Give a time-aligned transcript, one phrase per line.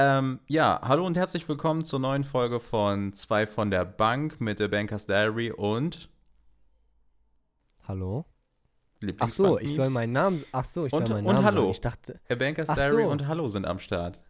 [0.00, 4.60] Ähm, ja, hallo und herzlich willkommen zur neuen Folge von Zwei von der Bank mit
[4.60, 6.08] der Bankers Diary und
[7.88, 8.24] Hallo?
[9.18, 10.44] Ach so, ich soll meinen Namen.
[10.52, 11.60] Ach so, ich Und- soll meinen und Namen hallo.
[11.62, 11.70] Sagen.
[11.72, 12.20] Ich dachte.
[12.28, 13.10] Der Bankers Diary so.
[13.10, 14.20] und Hallo sind am Start.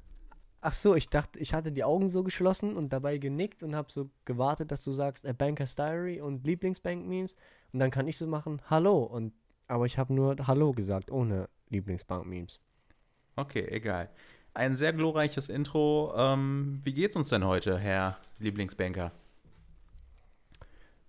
[0.60, 3.92] Ach so, ich dachte, ich hatte die Augen so geschlossen und dabei genickt und habe
[3.92, 7.36] so gewartet, dass du sagst, A Banker's Diary und Lieblingsbank-Memes
[7.72, 9.34] und dann kann ich so machen, Hallo und
[9.66, 12.58] aber ich habe nur Hallo gesagt, ohne Lieblingsbank-Memes.
[13.36, 14.08] Okay, egal.
[14.58, 16.12] Ein sehr glorreiches Intro.
[16.16, 19.12] Ähm, wie geht's uns denn heute, Herr Lieblingsbanker?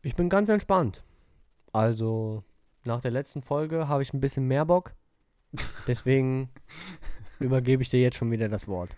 [0.04, 1.02] Ich bin ganz entspannt.
[1.74, 2.44] Also
[2.84, 4.94] nach der letzten Folge habe ich ein bisschen mehr Bock.
[5.88, 6.52] Deswegen
[7.40, 8.96] übergebe ich dir jetzt schon wieder das Wort.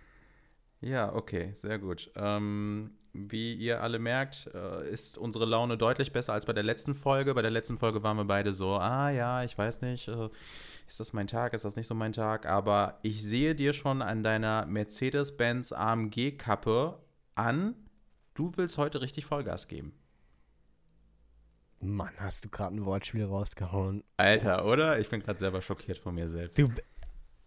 [0.82, 2.12] Ja, okay, sehr gut.
[2.18, 6.96] Ähm, wie ihr alle merkt, äh, ist unsere Laune deutlich besser als bei der letzten
[6.96, 7.34] Folge.
[7.34, 10.30] Bei der letzten Folge waren wir beide so, ah ja, ich weiß nicht, äh,
[10.88, 12.46] ist das mein Tag, ist das nicht so mein Tag?
[12.46, 17.00] Aber ich sehe dir schon an deiner Mercedes-Benz AMG-Kappe
[17.36, 17.76] an,
[18.34, 19.94] du willst heute richtig Vollgas geben.
[21.80, 24.04] Mann, hast du gerade ein Wortspiel rausgehauen.
[24.18, 25.00] Alter, oder?
[25.00, 26.60] Ich bin gerade selber schockiert von mir selbst.
[26.60, 26.66] Du,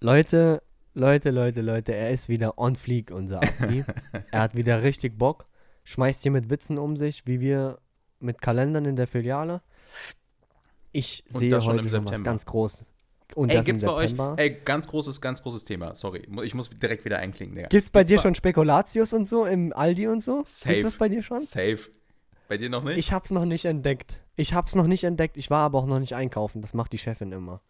[0.00, 0.60] Leute,
[0.92, 3.84] Leute, Leute, Leute, er ist wieder on fleek, unser Abdi.
[4.30, 5.46] er hat wieder richtig Bock.
[5.84, 7.78] Schmeißt hier mit Witzen um sich, wie wir
[8.20, 9.62] mit Kalendern in der Filiale.
[10.92, 12.84] Ich Und sehe das schon heute schon was ganz groß.
[13.34, 16.27] Und Ey, das gibt's bei euch, ey, ganz großes, ganz großes Thema, sorry.
[16.44, 17.68] Ich muss direkt wieder einklinken, Digga.
[17.68, 20.42] Gibt's bei dir bei- schon Spekulatius und so im Aldi und so?
[20.46, 20.74] Safe.
[20.74, 21.40] Gibt's das bei dir schon?
[21.40, 21.78] Safe.
[22.48, 22.98] Bei dir noch nicht?
[22.98, 24.20] Ich hab's noch nicht entdeckt.
[24.36, 25.36] Ich hab's noch nicht entdeckt.
[25.36, 26.60] Ich war aber auch noch nicht einkaufen.
[26.60, 27.60] Das macht die Chefin immer.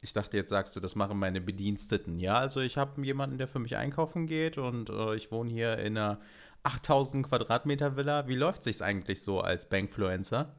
[0.00, 2.18] Ich dachte, jetzt sagst du, das machen meine Bediensteten.
[2.18, 5.78] Ja, also ich habe jemanden, der für mich einkaufen geht und äh, ich wohne hier
[5.78, 6.20] in einer
[6.66, 8.26] 8000 Quadratmeter Villa.
[8.26, 10.56] Wie läuft sich's eigentlich so als Bankfluencer?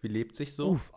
[0.00, 0.70] Wie lebt sich so?
[0.70, 0.92] Uff.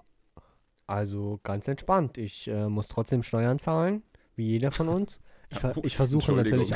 [0.88, 2.18] Also ganz entspannt.
[2.18, 4.04] Ich äh, muss trotzdem Steuern zahlen,
[4.36, 5.22] wie jeder von uns.
[5.50, 6.74] Ich, ver ich versuche natürlich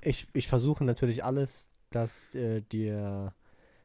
[0.00, 3.34] ich, ich versuche natürlich alles, dass äh, dir,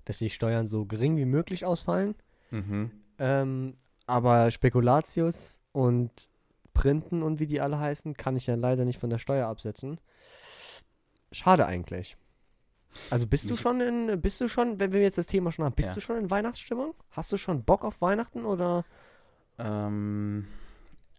[0.06, 2.14] dass die Steuern so gering wie möglich ausfallen.
[2.52, 2.92] Mhm.
[3.18, 6.12] Ähm, aber Spekulatius und
[6.76, 10.00] Printen und wie die alle heißen, kann ich ja leider nicht von der Steuer absetzen.
[11.32, 12.16] Schade eigentlich.
[13.10, 15.76] Also bist du schon in, bist du schon, wenn wir jetzt das Thema schon haben,
[15.76, 15.96] bist Ja.
[15.96, 16.94] du schon in Weihnachtsstimmung?
[17.12, 18.84] Hast du schon Bock auf Weihnachten oder?
[19.58, 20.48] Ähm,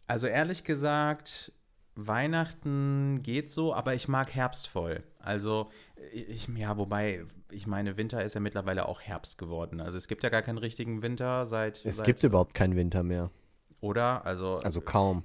[0.06, 1.53] also ehrlich gesagt,
[1.94, 5.03] Weihnachten geht so, aber ich mag Herbst voll.
[5.19, 5.71] Also,
[6.12, 9.81] ich, ja, wobei, ich meine, Winter ist ja mittlerweile auch Herbst geworden.
[9.81, 11.84] Also es gibt ja gar keinen richtigen Winter seit.
[11.84, 13.31] Es seit, gibt überhaupt keinen Winter mehr.
[13.81, 14.25] Oder?
[14.25, 15.25] Also, Also kaum.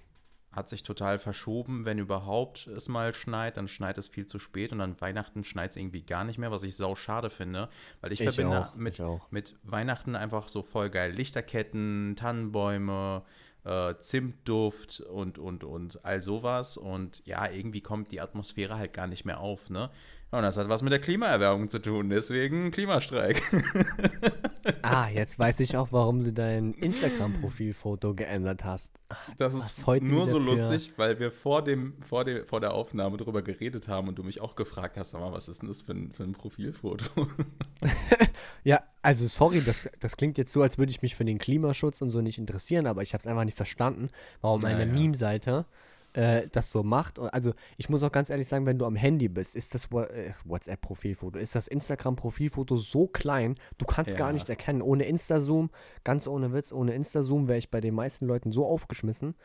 [0.57, 1.85] Hat sich total verschoben.
[1.85, 5.71] Wenn überhaupt es mal schneit, dann schneit es viel zu spät und an Weihnachten schneit
[5.71, 7.69] es irgendwie gar nicht mehr, was ich sau schade finde,
[8.01, 11.11] weil ich, Ich verbinde auch, mit, ich mit Weihnachten einfach so voll geil.
[11.11, 13.23] Lichterketten, Tannenbäume,
[13.63, 16.75] äh, Zimtduft und, und, und all sowas.
[16.75, 19.91] Und ja, irgendwie kommt die Atmosphäre halt gar nicht mehr auf, ne?
[20.29, 23.41] Und das hat was mit der Klimaerwärmung zu tun, deswegen Klimastreik.
[24.81, 28.91] Ah, jetzt weiß ich auch, warum du dein Instagram-Profilfoto geändert hast.
[29.37, 32.73] Das Was ist heute nur so lustig, weil wir vor, dem, vor, dem, vor der
[32.73, 35.69] Aufnahme drüber geredet haben und du mich auch gefragt hast, sag mal, was ist denn
[35.69, 37.05] das für ein, für ein Profilfoto?
[38.63, 42.01] Ja, also sorry, das, das klingt jetzt so, als würde ich mich für den Klimaschutz
[42.01, 44.09] und so nicht interessieren, aber ich habe es einfach nicht verstanden,
[44.41, 44.91] warum eine ja.
[44.91, 45.65] Meme-Seite
[46.17, 47.19] äh, das so macht.
[47.19, 50.31] Also ich muss auch ganz ehrlich sagen, wenn du am Handy bist, ist das äh,
[50.45, 54.17] WhatsApp-Profilfoto, ist das Instagram-Profilfoto so klein, du kannst Ja.
[54.17, 54.81] gar nichts erkennen.
[54.81, 55.69] Ohne Insta-Zoom,
[56.03, 59.35] ganz ohne Witz, ohne Insta-Zoom wäre ich bei den meisten Leuten so aufgeschmissen.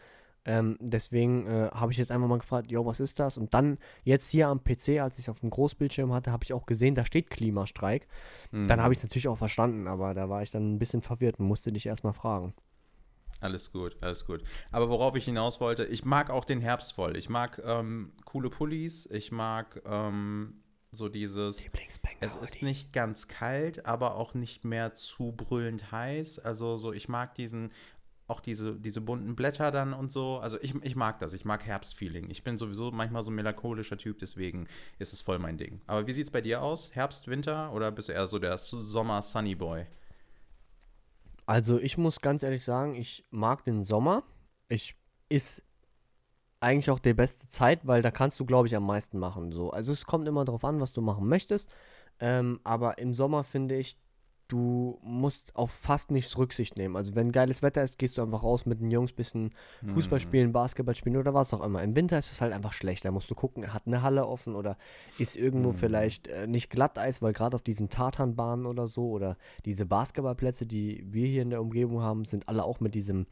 [0.45, 3.39] Ähm, deswegen äh, habe ich jetzt einfach mal gefragt, jo, was ist das?
[3.39, 6.53] Und dann jetzt hier am PC, als ich es auf dem Großbildschirm hatte, habe ich
[6.53, 8.09] auch gesehen, da steht Klimastreik.
[8.51, 8.83] Dann Mhm.
[8.83, 11.47] habe ich es natürlich auch verstanden, aber da war ich dann ein bisschen verwirrt und
[11.47, 12.55] musste dich erstmal fragen.
[13.43, 14.45] Alles gut, alles gut.
[14.71, 17.17] Aber worauf ich hinaus wollte, ich mag auch den Herbst voll.
[17.17, 21.59] Ich mag ähm, coole Pullis, ich mag ähm, so dieses.
[22.21, 26.39] Es ist nicht ganz kalt, aber auch nicht mehr zu brüllend heiß.
[26.39, 27.73] Also so, ich mag diesen,
[28.29, 30.39] auch diese, diese bunten Blätter dann und so.
[30.39, 32.31] Also ich, ich mag das, ich mag Herbstfeeling.
[32.31, 34.69] Ich bin sowieso manchmal so ein melancholischer Typ, deswegen
[35.01, 35.81] ist es voll mein Ding.
[35.89, 36.95] Aber wie sieht es bei dir aus?
[36.95, 39.87] Herbst, Winter oder bist du eher so der Sommer-Sunny Boy?
[41.47, 44.23] Also ich muss ganz ehrlich sagen, ich mag den Sommer.
[44.69, 44.97] Ich
[45.29, 45.63] ist
[46.61, 49.51] eigentlich auch die beste Zeit, weil da kannst du, glaube ich, am meisten machen.
[49.51, 49.71] So.
[49.71, 51.69] Also es kommt immer darauf an, was du machen möchtest.
[52.21, 53.97] Ähm, aber im Sommer finde ich,
[54.53, 56.95] du musst auf fast nichts Rücksicht nehmen.
[56.97, 59.55] Also wenn geiles Wetter ist, gehst du einfach raus mit den Jungs, bisschen
[59.87, 60.23] Fußball Mhm.
[60.23, 61.83] spielen, Basketball spielen oder was auch immer.
[61.83, 63.05] Im Winter ist es halt einfach schlecht.
[63.05, 64.77] Da musst du gucken, hat eine Halle offen oder
[65.19, 65.75] ist irgendwo Mhm.
[65.77, 71.03] vielleicht äh, nicht Glatteis, weil gerade auf diesen Tatanbahnen oder so oder diese Basketballplätze, die
[71.07, 73.27] wir hier in der Umgebung haben, sind alle auch mit diesem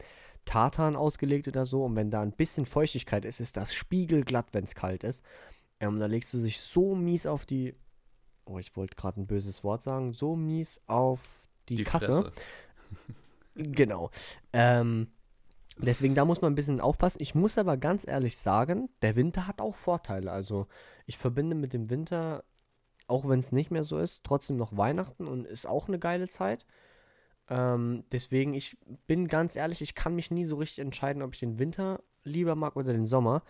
[0.45, 1.83] Tartan ausgelegt oder so.
[1.85, 5.23] Und wenn da ein bisschen Feuchtigkeit ist, ist das spiegelglatt, wenn es kalt ist.
[5.79, 7.75] Ähm, da legst du dich so mies auf die,
[8.51, 11.21] oh, ich wollte gerade ein böses Wort sagen, so mies auf
[11.69, 12.05] die, Die Kasse.
[12.05, 12.31] Fresse.
[13.53, 14.11] Genau.
[14.53, 15.11] Ähm,
[15.77, 17.17] deswegen, da muss man ein bisschen aufpassen.
[17.21, 20.31] Ich muss aber ganz ehrlich sagen, der Winter hat auch Vorteile.
[20.31, 20.67] Also,
[21.05, 22.45] ich verbinde mit dem Winter,
[23.07, 26.29] auch wenn es nicht mehr so ist, trotzdem noch Weihnachten und ist auch eine geile
[26.29, 26.65] Zeit.
[27.49, 31.41] Ähm, deswegen, ich bin ganz ehrlich, ich kann mich nie so richtig entscheiden, ob ich
[31.41, 33.43] den Winter lieber mag oder den Sommer.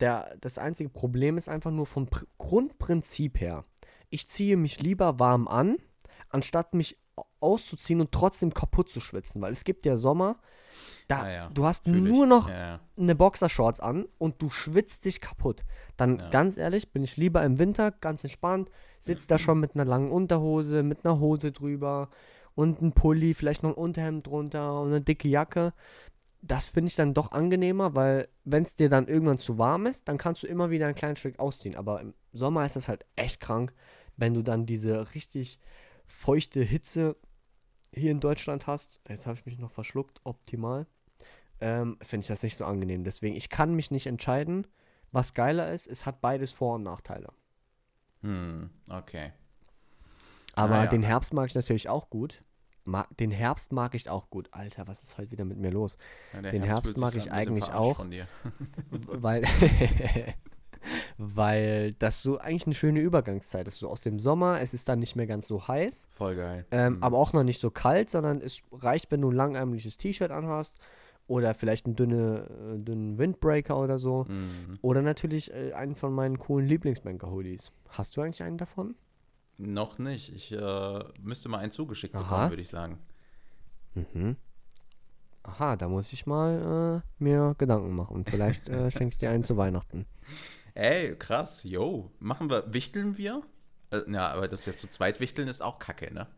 [0.00, 3.64] Der, das einzige Problem ist einfach nur vom Pr Grundprinzip her.
[4.10, 5.76] Ich ziehe mich lieber warm an,
[6.28, 9.40] anstatt mich au- auszuziehen und trotzdem kaputt zu schwitzen.
[9.42, 10.36] Weil es gibt ja Sommer,
[11.08, 12.12] da Ah ja, du hast Fühl ich.
[12.12, 12.80] nur noch Ja, ja.
[12.96, 15.64] eine Boxershorts an und du schwitzt dich kaputt.
[15.96, 16.28] Dann Ja.
[16.30, 18.70] ganz ehrlich, bin ich lieber im Winter ganz entspannt,
[19.00, 22.10] sitz da schon mit einer langen Unterhose, mit einer Hose drüber
[22.54, 25.72] und ein Pulli, vielleicht noch ein Unterhemd drunter und eine dicke Jacke.
[26.40, 30.06] Das finde ich dann doch angenehmer, weil wenn es dir dann irgendwann zu warm ist,
[30.08, 31.74] dann kannst du immer wieder ein kleines Stück ausziehen.
[31.74, 33.72] Aber im Sommer ist das halt echt krank,
[34.18, 35.58] wenn du dann diese richtig
[36.06, 37.16] feuchte Hitze
[37.94, 39.00] hier in Deutschland hast.
[39.08, 40.86] Jetzt habe ich mich noch verschluckt, optimal
[41.60, 43.04] ähm, finde ich das nicht so angenehm.
[43.04, 44.66] Deswegen, ich kann mich nicht entscheiden.
[45.10, 47.32] Was geiler ist, es hat beides Vor- und Nachteile.
[48.20, 49.32] Hm, okay.
[50.54, 50.90] Aber Ah, ja.
[50.90, 52.42] den Herbst mag ich natürlich auch gut.
[52.84, 54.48] Ma den Herbst mag ich auch gut.
[54.52, 55.98] Alter, was ist heute wieder mit mir los?
[56.32, 57.96] Ja, Den Herbst sich mag ich eigentlich auch.
[57.96, 58.26] Von dir.
[58.90, 59.44] weil,
[61.18, 63.78] weil das so eigentlich eine schöne Übergangszeit ist.
[63.78, 66.66] So aus dem Sommer, es ist dann nicht mehr ganz so heiß, Voll geil.
[66.70, 67.02] ähm, Hm.
[67.02, 70.78] aber auch noch nicht so kalt, sondern es reicht, wenn du ein langärmliches T-Shirt anhast
[71.26, 74.26] oder vielleicht einen dünne, äh, dünnen Windbreaker oder so.
[74.28, 74.78] Hm.
[74.82, 77.70] Oder natürlich äh, einen von meinen coolen Lieblingsbanker-Hoodies.
[77.90, 78.94] Hast du eigentlich einen davon?
[79.58, 80.32] Noch nicht.
[80.34, 82.22] Ich äh, müsste mal einen zugeschickt Aha.
[82.22, 82.98] bekommen, würde ich sagen.
[83.94, 84.36] Mhm.
[85.42, 88.24] Aha, da muss ich mal äh, mir Gedanken machen.
[88.26, 90.06] Vielleicht äh, schenke ich dir einen zu Weihnachten.
[90.78, 91.64] Ey, krass.
[91.64, 92.12] Yo.
[92.20, 93.42] Machen wir, wichteln wir?
[93.90, 96.28] Äh, ja, aber das ja zu zweit wichteln ist auch kacke, ne?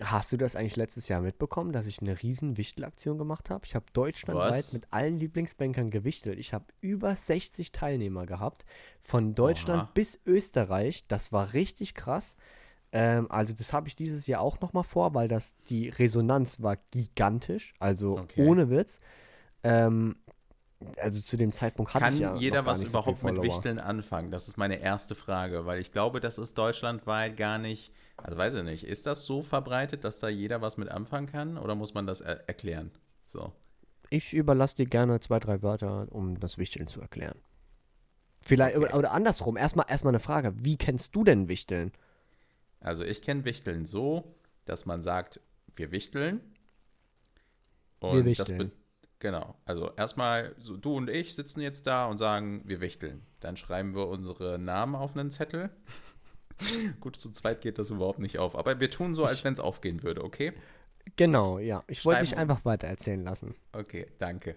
[0.00, 3.64] Hast du das eigentlich letztes Jahr mitbekommen, dass ich eine riesen Wichtelaktion gemacht habe?
[3.66, 4.72] Ich habe deutschlandweit Was?
[4.72, 6.38] mit allen Lieblingsbankern gewichtelt.
[6.38, 8.64] Ich habe über 60 Teilnehmer gehabt,
[9.02, 9.90] von Deutschland Oha.
[9.94, 11.04] bis Österreich.
[11.08, 12.36] Das war richtig krass.
[12.92, 16.62] Ähm, also das habe ich dieses Jahr auch noch mal vor, weil das die Resonanz
[16.62, 17.74] war gigantisch.
[17.80, 18.46] Also Okay.
[18.46, 19.00] ohne Witz.
[19.64, 20.16] Ähm,
[21.00, 23.42] also zu dem Zeitpunkt hatte Kann ich ja jeder was so überhaupt viel mit.
[23.42, 24.30] Wichteln anfangen?
[24.30, 28.54] Das ist meine erste Frage, weil ich glaube, das ist deutschlandweit gar nicht, also weiß
[28.54, 31.94] ich nicht, ist das so verbreitet, dass da jeder was mit anfangen kann oder muss
[31.94, 32.90] man das er erklären?
[33.26, 33.52] So.
[34.10, 37.38] Ich überlasse dir gerne zwei, drei Wörter, um das Wichteln zu erklären.
[38.40, 38.94] Vielleicht, Okay.
[38.94, 40.52] oder, andersrum, erstmal erstmal eine Frage.
[40.56, 41.92] Wie kennst du denn Wichteln?
[42.80, 44.34] Also ich kenne Wichteln so,
[44.66, 45.40] dass man sagt,
[45.74, 46.40] wir wichteln.
[48.00, 48.72] Wir das wichteln.
[49.24, 49.54] Genau.
[49.64, 53.22] Also erstmal, so, du und ich sitzen jetzt da und sagen, wir wichteln.
[53.40, 55.70] Dann schreiben wir unsere Namen auf einen Zettel.
[57.00, 58.54] Gut, zu zweit geht das überhaupt nicht auf.
[58.54, 60.52] Aber wir tun so, als wenn es aufgehen würde, okay?
[61.16, 61.84] Genau, ja.
[61.86, 63.54] Ich wollte dich einfach weiter erzählen lassen.
[63.72, 64.56] Okay, danke.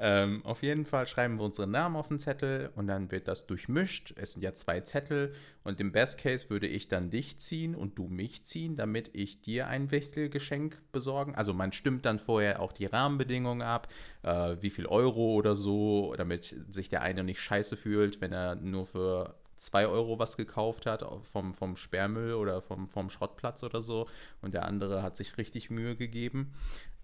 [0.00, 3.46] Ähm, auf jeden Fall schreiben wir unsere Namen auf den Zettel und dann wird das
[3.46, 4.14] durchmischt.
[4.16, 5.34] Es sind ja zwei Zettel
[5.64, 9.42] und im Best Case würde ich dann dich ziehen und du mich ziehen, damit ich
[9.42, 11.34] dir ein Wichtelgeschenk besorgen.
[11.34, 13.88] Also man stimmt dann vorher auch die Rahmenbedingungen ab,
[14.22, 18.54] äh, wie viel Euro oder so, damit sich der eine nicht scheiße fühlt, wenn er
[18.54, 23.82] nur für 2 Euro was gekauft hat vom, vom Sperrmüll oder vom, vom Schrottplatz oder
[23.82, 24.06] so
[24.40, 26.54] und der andere hat sich richtig Mühe gegeben.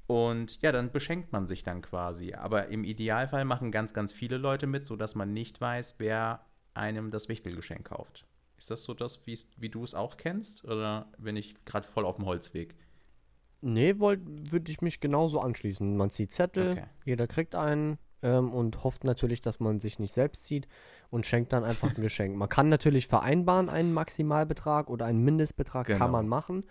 [0.06, 2.34] Und ja, dann beschenkt man sich dann quasi.
[2.34, 6.44] Aber im Idealfall machen ganz, ganz viele Leute mit, sodass man nicht weiß, wer
[6.75, 8.26] einem das Wichtelgeschenk kauft.
[8.58, 10.64] Ist das so das, wie du es auch kennst?
[10.64, 12.75] Oder bin ich gerade voll auf dem Holzweg?
[13.62, 15.96] Nee, würde ich mich genauso anschließen.
[15.96, 16.84] Man zieht Zettel, Okay.
[17.06, 20.68] jeder kriegt einen ähm, und hofft natürlich, dass man sich nicht selbst zieht
[21.11, 22.37] und schenkt dann einfach ein Geschenk.
[22.37, 25.99] Man kann natürlich vereinbaren, einen Maximalbetrag oder einen Mindestbetrag Genau.
[25.99, 26.64] kann man machen.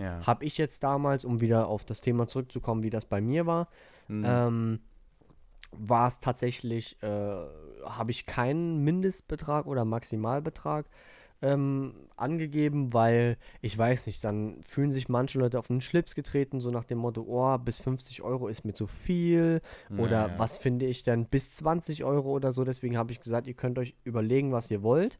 [0.00, 0.26] Ja.
[0.26, 3.68] Habe ich jetzt damals, um wieder auf das Thema zurückzukommen, wie das bei mir war,
[4.06, 4.24] Hm.
[4.26, 4.80] ähm,
[5.72, 7.06] war es tatsächlich, äh,
[7.84, 10.86] habe ich keinen Mindestbetrag oder Maximalbetrag
[11.42, 16.60] ähm, angegeben, weil ich weiß nicht, dann fühlen sich manche Leute auf den Schlips getreten,
[16.60, 19.62] so nach dem Motto, oh, bis 50 Euro ist mir zu viel
[19.96, 22.64] oder was finde ich denn bis 20 Euro oder so.
[22.64, 25.18] Deswegen habe ich gesagt, ihr könnt euch überlegen, was ihr wollt.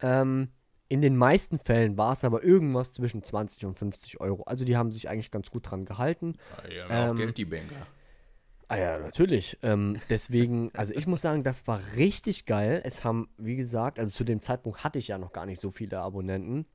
[0.00, 0.48] Ähm,
[0.90, 4.42] in den meisten Fällen war es aber irgendwas zwischen 20 und 50 Euro.
[4.42, 6.34] Also die haben sich eigentlich ganz gut dran gehalten.
[6.68, 7.86] Ja, ja, auch ähm, Geld, die Banker.
[8.66, 9.56] Ah ja, natürlich.
[9.62, 12.82] Ähm, deswegen, also ich muss sagen, das war richtig geil.
[12.84, 15.70] Es haben, wie gesagt, also zu dem Zeitpunkt hatte ich ja noch gar nicht so
[15.70, 16.66] viele Abonnenten,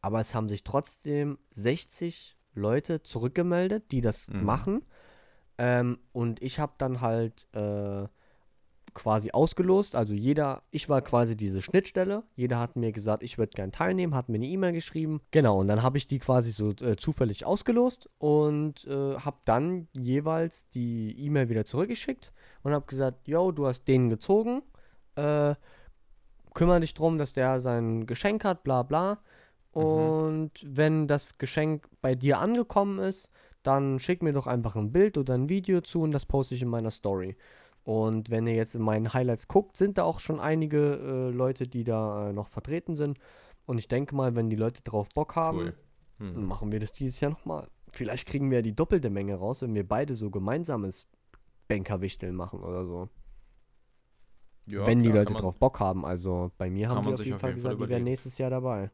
[0.00, 4.44] aber es haben sich trotzdem 60 Leute zurückgemeldet, die das Mhm.
[4.46, 4.82] machen.
[5.58, 8.06] Ähm, und ich habe dann halt äh,
[8.94, 9.94] quasi ausgelost.
[9.94, 12.22] Also jeder, ich war quasi diese Schnittstelle.
[12.34, 15.20] Jeder hat mir gesagt, ich würde gern teilnehmen, hat mir eine E-Mail geschrieben.
[15.30, 19.88] Genau, und dann habe ich die quasi so äh, zufällig ausgelost und äh, habe dann
[19.92, 22.32] jeweils die E-Mail wieder zurückgeschickt
[22.62, 24.62] und habe gesagt, yo, du hast den gezogen.
[25.16, 25.54] Äh,
[26.54, 29.18] kümmere dich drum, dass der sein Geschenk hat, bla bla.
[29.72, 30.76] Und mhm.
[30.76, 33.30] wenn das Geschenk bei dir angekommen ist,
[33.62, 36.62] dann schick mir doch einfach ein Bild oder ein Video zu und das poste ich
[36.62, 37.36] in meiner Story.
[37.84, 41.66] Und wenn ihr jetzt in meinen Highlights guckt, sind da auch schon einige äh, Leute,
[41.66, 43.18] die da äh, noch vertreten sind.
[43.66, 45.74] Und ich denke mal, wenn die Leute drauf Bock haben, cool.
[46.18, 46.46] hm.
[46.46, 47.68] machen wir das dieses Jahr nochmal.
[47.90, 51.06] Vielleicht kriegen wir ja die doppelte Menge raus, wenn wir beide so gemeinsames
[51.68, 53.08] Bankerwichteln machen oder so.
[54.66, 56.04] Ja, wenn die Leute drauf Bock haben.
[56.04, 58.90] Also bei mir haben die auf jeden Fall gesagt, die wären nächstes Jahr dabei.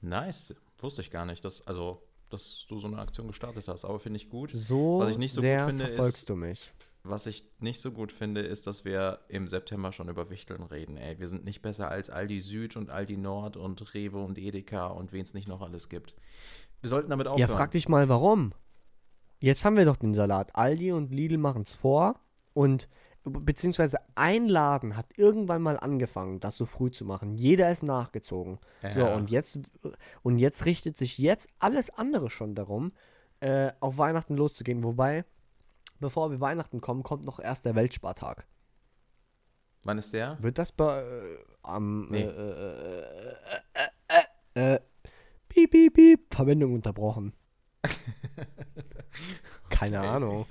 [0.00, 0.54] Nice.
[0.78, 3.84] Wusste ich gar nicht, dass, also, dass du so eine Aktion gestartet hast.
[3.84, 4.50] Aber finde ich gut.
[4.52, 6.72] So, Was ich nicht so sehr gut finde, verfolgst ist, du mich.
[7.06, 10.96] Was ich nicht so gut finde, ist, dass wir im September schon über Wichteln reden.
[10.96, 14.86] Ey, wir sind nicht besser als Aldi Süd und Aldi Nord und Rewe und Edeka
[14.86, 16.14] und wen es nicht noch alles gibt.
[16.80, 17.50] Wir sollten damit aufhören.
[17.50, 18.54] Ja, frag dich mal, warum?
[19.38, 20.56] Jetzt haben wir doch den Salat.
[20.56, 22.18] Aldi und Lidl machen es vor
[22.54, 22.88] und
[23.24, 27.34] beziehungsweise ein Laden hat irgendwann mal angefangen, das so früh zu machen.
[27.34, 28.58] Jeder ist nachgezogen.
[28.82, 28.90] Ja.
[28.90, 29.58] So, und jetzt,
[30.22, 32.92] und jetzt richtet sich jetzt alles andere schon darum,
[33.40, 34.82] äh, auf Weihnachten loszugehen.
[34.84, 35.24] Wobei,
[36.04, 38.46] bevor wir Weihnachten kommen, kommt noch erst der Weltspartag.
[39.84, 40.36] Wann ist der?
[40.42, 42.20] Wird das bei, äh, am, nee.
[42.20, 43.34] äh,
[44.54, 44.80] äh, äh,
[45.48, 47.32] piep, piep, piep, Verbindung unterbrochen.
[49.70, 50.06] Keine okay.
[50.08, 50.46] Ahnung.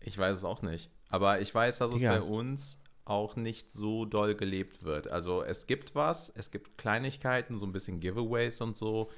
[0.00, 0.90] Ich weiß es auch nicht.
[1.08, 2.12] Aber ich weiß, dass es ja.
[2.12, 5.08] bei uns auch nicht so doll gelebt wird.
[5.08, 9.10] Also es gibt was, es gibt Kleinigkeiten, so ein bisschen Giveaways und so,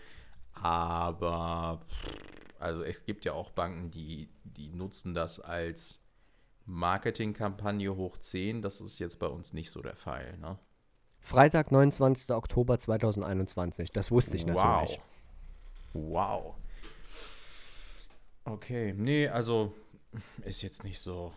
[0.53, 1.81] aber
[2.59, 6.01] also es gibt ja auch Banken, die, die nutzen das als
[6.67, 8.63] Marketingkampagne hoch 10.
[8.63, 10.37] Das ist jetzt bei uns nicht so der Fall.
[10.39, 10.59] Ne?
[11.21, 12.31] Freitag, 29.
[12.31, 13.93] Oktober 2021.
[13.93, 15.01] Das wusste ich natürlich.
[15.93, 16.05] Wow.
[16.11, 16.55] Wow.
[18.45, 19.73] Okay, nee, also
[20.45, 21.33] ist jetzt nicht so.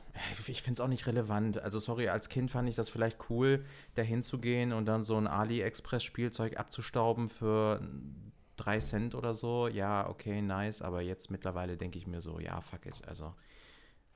[0.47, 1.57] Ich finde es auch nicht relevant.
[1.57, 5.27] Also, sorry, als Kind fand ich das vielleicht cool, da hinzugehen und dann so ein
[5.27, 7.81] AliExpress-Spielzeug abzustauben für
[8.59, 9.67] drei Cent oder so.
[9.67, 10.81] Ja, okay, nice.
[10.81, 13.01] Aber jetzt mittlerweile denke ich mir so, ja, fuck it.
[13.07, 13.33] Also,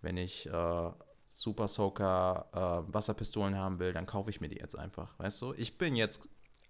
[0.01, 0.91] wenn ich äh,
[1.27, 2.47] Super Soaker
[2.87, 5.17] äh, Wasserpistolen haben will, dann kaufe ich mir die jetzt einfach.
[5.17, 5.53] Weißt du?
[5.53, 6.21] Ich bin jetzt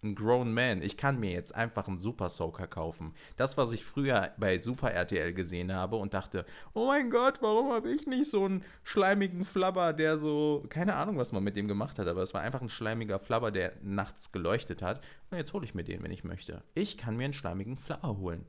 [0.03, 0.81] ein Grown Man.
[0.81, 3.13] Ich kann mir jetzt einfach einen Super Soaker kaufen.
[3.38, 7.72] Das, was ich früher bei Super RTL gesehen habe und dachte, oh mein Gott, warum
[7.72, 11.67] habe ich nicht so einen schleimigen Flabber, der so, keine Ahnung, was man mit dem
[11.67, 15.01] gemacht hat, aber es war einfach ein schleimiger Flabber, der nachts geleuchtet hat.
[15.31, 16.63] Und jetzt hole ich mir den, wenn ich möchte.
[16.75, 18.45] Ich kann mir einen schleimigen Flabber holen.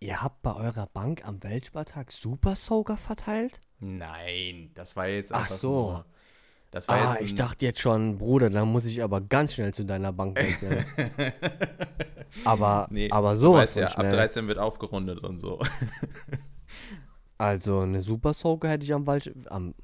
[0.00, 3.60] Ihr habt bei eurer Bank am Weltspartag Super Soaker verteilt?
[3.80, 5.90] Nein, das war jetzt einfach Ach so.
[5.90, 6.04] Nur
[6.70, 9.84] das war ah, ich dachte jetzt schon, Bruder, dann muss ich aber ganz schnell zu
[9.84, 10.38] deiner Bank
[12.44, 14.06] aber, nee, aber sowas ja, schnell.
[14.06, 15.58] ab 13 wird aufgerundet und so.
[17.38, 19.74] also eine Super Soaker hätte ich am Wald am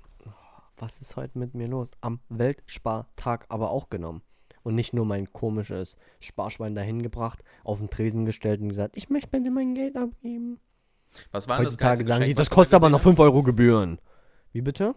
[0.76, 1.91] was ist heute mit mir los?
[2.00, 4.23] Am Weltspartag aber auch genommen.
[4.62, 9.11] Und nicht nur mein komisches Sparschwein dahin gebracht, auf den Tresen gestellt und gesagt, ich
[9.11, 10.59] möchte bitte mein Geld abgeben.
[11.31, 13.99] Was war das Heutzutage sagen die, das kostet aber noch 5 Euro Gebühren.
[14.53, 14.95] Wie bitte?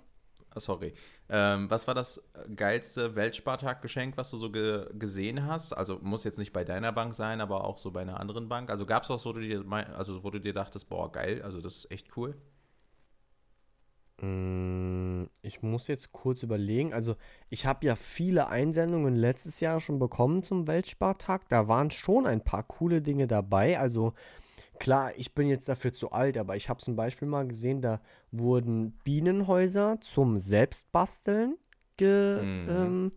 [0.51, 0.93] Ah, sorry.
[1.29, 2.23] Ähm, was war das
[2.55, 5.73] geilste Weltspartag-Geschenk, was du so ge gesehen hast?
[5.73, 8.69] Also muss jetzt nicht bei deiner Bank sein, aber auch so bei einer anderen Bank.
[8.69, 9.65] Also gab es was, wo du dir,
[9.95, 12.35] also wo du dir dachtest, boah, geil, also das ist echt cool?
[14.21, 16.93] Mm, ich muss jetzt kurz überlegen.
[16.93, 17.15] Also,
[17.49, 21.47] ich habe ja viele Einsendungen letztes Jahr schon bekommen zum Weltspartag.
[21.49, 23.79] Da waren schon ein paar coole Dinge dabei.
[23.79, 24.13] Also,
[24.79, 27.99] Klar, ich bin jetzt dafür zu alt, aber ich habe zum Beispiel mal gesehen, da
[28.31, 31.57] wurden Bienenhäuser zum Selbstbasteln
[31.97, 32.69] ge, mhm.
[32.69, 33.11] ähm,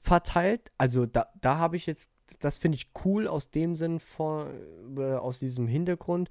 [0.00, 0.72] verteilt.
[0.78, 4.48] Also da, da habe ich jetzt, das finde ich cool aus dem Sinn, vor,
[4.96, 6.30] äh, aus diesem Hintergrund,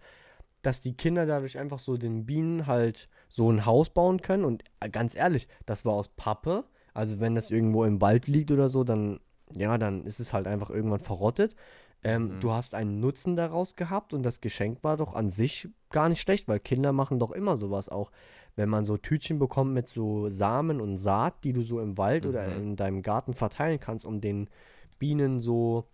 [0.62, 4.46] dass die Kinder dadurch einfach so den Bienen halt so ein Haus bauen können.
[4.46, 6.66] Und äh, ganz ehrlich, das war aus Pappe.
[6.94, 9.20] Also wenn das irgendwo im Wald liegt oder so, dann,
[9.56, 11.56] ja, dann ist es halt einfach irgendwann verrottet.
[12.03, 12.39] Ähm, mhm.
[12.39, 16.22] Du hast einen Nutzen daraus gehabt und das Geschenk war doch an sich gar nicht
[16.22, 18.12] schlecht, weil Kinder machen doch immer sowas auch.
[18.55, 22.24] Wenn man so Tütchen bekommt mit so Samen und Saat, die du so im Wald
[22.24, 22.29] mhm.
[22.29, 24.50] oder in deinem Garten verteilen kannst, um den
[24.98, 25.88] Bienen so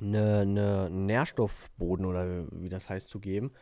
[0.00, 3.52] eine, eine Nährstoffboden oder wie das heißt zu geben.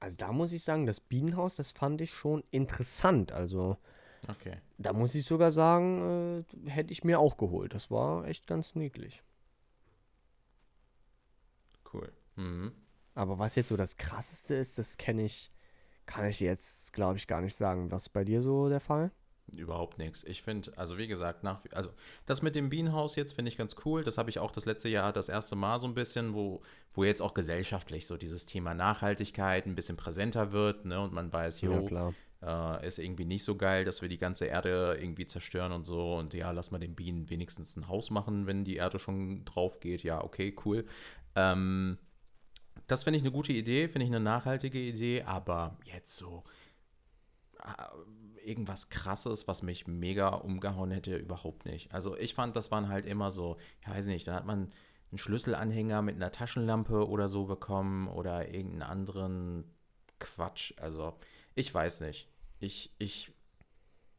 [0.00, 3.32] Also da muss ich sagen, das Bienenhaus, das fand ich schon interessant.
[3.32, 3.78] Also
[4.28, 4.58] okay.
[4.76, 7.74] da muss ich sogar sagen, äh, hätte ich mir auch geholt.
[7.74, 9.22] Das war echt ganz niedlich
[11.94, 12.12] cool.
[12.36, 12.72] Mhm.
[13.14, 15.50] Aber was jetzt so das Krasseste ist, das kenne ich,
[16.06, 17.90] kann ich jetzt, glaube ich, gar nicht sagen.
[17.90, 19.10] Was ist bei dir so der Fall?
[19.52, 20.24] Überhaupt nichts.
[20.24, 21.90] Ich finde, also wie gesagt, nach, also
[22.24, 24.02] das mit dem Bienenhaus jetzt finde ich ganz cool.
[24.02, 26.62] Das habe ich auch das letzte Jahr das erste Mal so ein bisschen, wo,
[26.94, 31.00] wo jetzt auch gesellschaftlich so dieses Thema Nachhaltigkeit ein bisschen präsenter wird, ne?
[31.00, 32.12] Und man weiß, jo, ja,
[32.44, 36.16] äh, ist irgendwie nicht so geil, dass wir die ganze Erde irgendwie zerstören und so.
[36.16, 39.80] Und ja, lass mal den Bienen wenigstens ein Haus machen, wenn die Erde schon drauf
[39.80, 40.02] geht.
[40.02, 40.84] Ja, okay, cool.
[41.36, 41.98] Ähm,
[42.86, 46.44] das finde ich eine gute Idee, finde ich eine nachhaltige Idee, aber jetzt so
[47.62, 51.92] äh, irgendwas krasses, was mich mega umgehauen hätte, überhaupt nicht.
[51.92, 54.70] Also ich fand, das waren halt immer so, ich weiß nicht, da hat man
[55.10, 59.64] einen Schlüsselanhänger mit einer Taschenlampe oder so bekommen oder irgendeinen anderen
[60.18, 60.74] Quatsch.
[60.76, 61.14] Also
[61.54, 62.28] ich weiß nicht.
[62.60, 63.32] Ich, ich,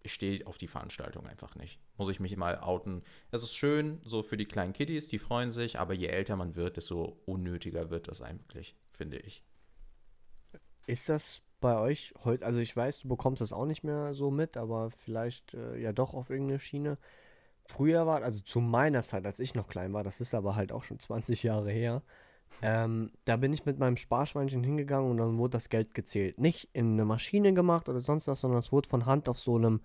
[0.04, 1.80] ich stehe auf die Veranstaltung einfach nicht.
[1.98, 3.04] Muss ich mich mal outen.
[3.32, 6.56] Es ist schön, so für die kleinen Kiddies, die freuen sich, aber je älter man
[6.56, 9.44] wird, desto unnötiger wird das eigentlich, finde ich.
[10.88, 14.30] Ist das bei euch heute, also ich weiß, du bekommst das auch nicht mehr so
[14.30, 16.98] mit, aber vielleicht äh, ja doch auf irgendeine Schiene.
[17.66, 20.72] Früher war, also zu meiner Zeit, als ich noch klein war, das ist aber halt
[20.72, 22.04] auch schon 20 Jahre her,
[22.62, 26.40] ähm, da bin ich mit meinem Sparschweinchen hingegangen und dann wurde das Geld gezählt.
[26.40, 29.56] Nicht in eine Maschine gemacht oder sonst was, sondern es wurde von Hand auf so
[29.56, 29.82] einem,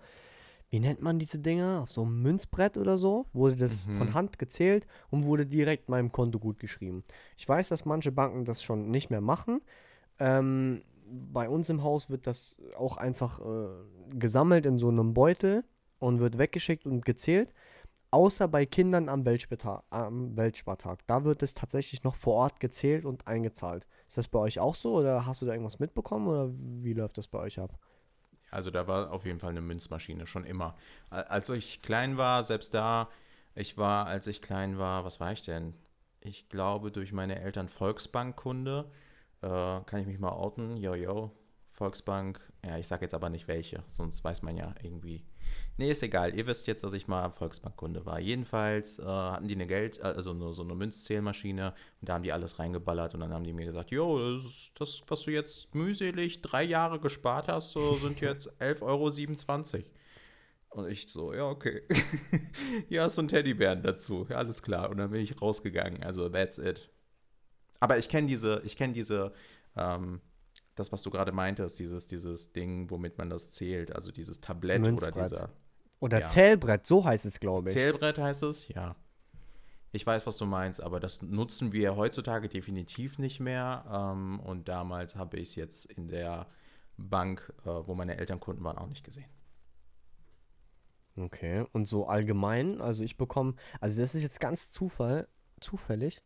[0.71, 1.81] wie nennt man diese Dinger?
[1.83, 3.97] Auf so einem Münzbrett oder so, wurde das mhm.
[3.97, 7.03] von Hand gezählt und wurde direkt meinem Konto gut geschrieben.
[7.37, 9.61] Ich weiß, dass manche Banken das schon nicht mehr machen.
[10.17, 10.81] Ähm,
[11.33, 15.65] bei uns im Haus wird das auch einfach äh, gesammelt in so einem Beutel
[15.99, 17.53] und wird weggeschickt und gezählt.
[18.11, 20.99] Außer bei Kindern am, Weltspartag, am Weltspartag.
[21.05, 23.85] Da wird es tatsächlich noch vor Ort gezählt und eingezahlt.
[24.07, 27.17] Ist das bei euch auch so oder hast du da irgendwas mitbekommen oder wie läuft
[27.17, 27.77] das bei euch ab?
[28.51, 30.75] Also da war auf jeden Fall eine Münzmaschine, schon immer.
[31.09, 33.09] Als ich klein war, selbst da,
[33.55, 35.73] ich war, als ich klein war, was war ich denn?
[36.19, 38.91] Ich glaube durch meine Eltern Volksbankkunde
[39.41, 40.19] äh, kann ich mich
[45.81, 46.35] Nee, ist egal.
[46.35, 48.19] Ihr wisst jetzt, dass ich mal Volksbankkunde war.
[48.19, 52.31] Jedenfalls äh, hatten die eine Geld, also nur so eine Münzzählmaschine und da haben die
[52.31, 56.43] alles reingeballert und dann haben die mir gesagt, jo, das, das was du jetzt mühselig
[56.43, 59.83] drei Jahre gespart hast, so sind jetzt 11,27 Euro.
[60.69, 61.81] Und ich so, ja, okay.
[62.95, 64.27] Hast du einen Teddybären dazu.
[64.29, 64.91] Ja, alles klar.
[64.91, 66.03] Und dann bin ich rausgegangen.
[66.03, 66.91] Also, that's it.
[67.79, 69.33] Aber ich kenne diese, ich kenne diese,
[69.75, 70.21] ähm,
[70.75, 74.81] das, was du gerade meintest, dieses, dieses Ding, womit man das zählt, also dieses Tablett
[74.83, 75.15] Münzbrett.
[75.15, 75.49] oder dieser.
[76.01, 76.27] Oder ja.
[76.27, 77.73] Zählbrett, so heißt es, glaube ich.
[77.73, 78.97] Zählbrett heißt es, ja.
[79.93, 83.85] Ich weiß, was du meinst, aber das nutzen wir heutzutage definitiv nicht mehr.
[83.89, 86.47] Ähm, und damals habe ich es jetzt in der
[86.97, 89.29] Bank, äh, wo meine Eltern Kunden waren, auch nicht gesehen.
[91.15, 95.29] Okay, und so allgemein, also ich bekomme, also das ist jetzt ganz Zufall,
[95.61, 96.21] zufällig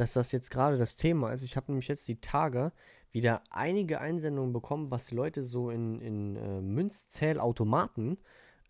[0.00, 1.42] dass das jetzt gerade das Thema ist.
[1.42, 2.72] Ich habe nämlich jetzt die Tage
[3.12, 8.16] wieder einige Einsendungen bekommen, was Leute so in, in äh, Münzzählautomaten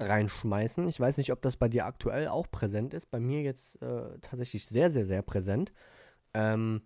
[0.00, 0.88] reinschmeißen.
[0.88, 3.10] Ich weiß nicht, ob das bei dir aktuell auch präsent ist.
[3.10, 5.72] Bei mir jetzt äh, tatsächlich sehr, sehr, sehr präsent.
[6.34, 6.82] Ähm,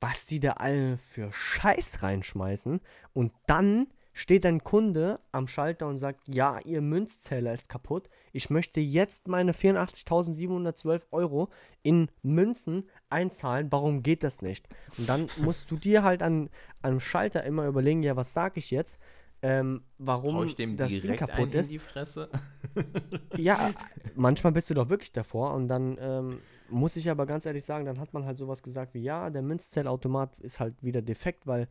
[0.00, 2.80] was die da alle für Scheiß reinschmeißen
[3.12, 8.08] und dann steht ein Kunde am Schalter und sagt, ja, Ihr Münzzähler ist kaputt.
[8.32, 11.48] Ich möchte jetzt meine 84.712 Euro
[11.82, 13.68] in Münzen einzahlen.
[13.70, 14.68] Warum geht das nicht?
[14.98, 16.50] Und dann musst du dir halt an
[16.82, 18.98] einem Schalter immer überlegen, ja, was sage ich jetzt?
[19.42, 21.66] Ähm, warum ich dem das Ding kaputt ist.
[21.66, 22.28] In die Fresse?
[23.36, 23.70] ja,
[24.14, 27.86] manchmal bist du doch wirklich davor und dann ähm, muss ich aber ganz ehrlich sagen,
[27.86, 31.68] dann hat man halt sowas gesagt wie, ja, der Münzzählautomat ist halt wieder defekt, weil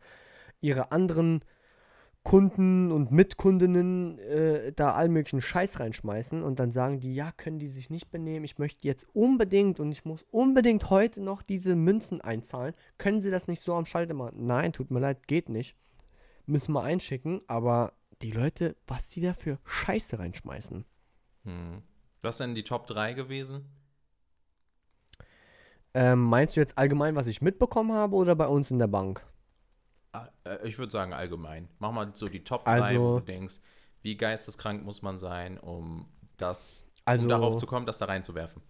[0.60, 1.42] ihre anderen
[2.22, 7.58] Kunden und Mitkundinnen äh, da all möglichen Scheiß reinschmeißen und dann sagen die, ja, können
[7.58, 11.76] die sich nicht benehmen, ich möchte jetzt unbedingt und ich muss unbedingt heute noch diese
[11.76, 12.74] Münzen einzahlen.
[12.98, 14.46] Können sie das nicht so am Schalter machen?
[14.46, 15.76] Nein, tut mir leid, geht nicht.
[16.50, 20.84] Müssen wir einschicken, aber die Leute, was die da für Scheiße reinschmeißen.
[21.44, 21.82] Hm.
[22.22, 23.64] Was denn die Top 3 gewesen?
[25.94, 29.24] Ähm, meinst du jetzt allgemein, was ich mitbekommen habe oder bei uns in der Bank?
[30.12, 31.68] Äh, ich würde sagen allgemein.
[31.78, 33.60] Mach mal so die Top 3, also, wo du denkst,
[34.02, 38.60] wie geisteskrank muss man sein, um das, also, um darauf zu kommen, das da reinzuwerfen.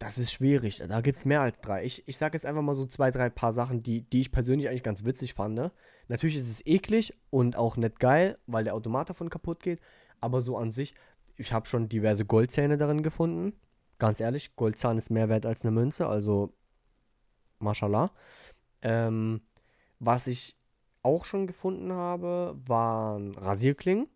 [0.00, 0.82] Das ist schwierig.
[0.88, 1.84] Da gibt es mehr als drei.
[1.84, 4.66] Ich, ich sage jetzt einfach mal so zwei, drei paar Sachen, die, die ich persönlich
[4.66, 5.60] eigentlich ganz witzig fand.
[6.08, 9.78] Natürlich ist es eklig und auch nicht geil, weil der Automat davon kaputt geht.
[10.18, 10.94] Aber so an sich,
[11.36, 13.52] ich habe schon diverse Goldzähne darin gefunden.
[13.98, 16.06] Ganz ehrlich, Goldzahn ist mehr wert als eine Münze.
[16.06, 16.54] Also
[17.58, 18.10] Mashallah.
[18.80, 19.42] Ähm,
[19.98, 20.56] was ich
[21.02, 24.08] auch schon gefunden habe, waren Rasierklingen,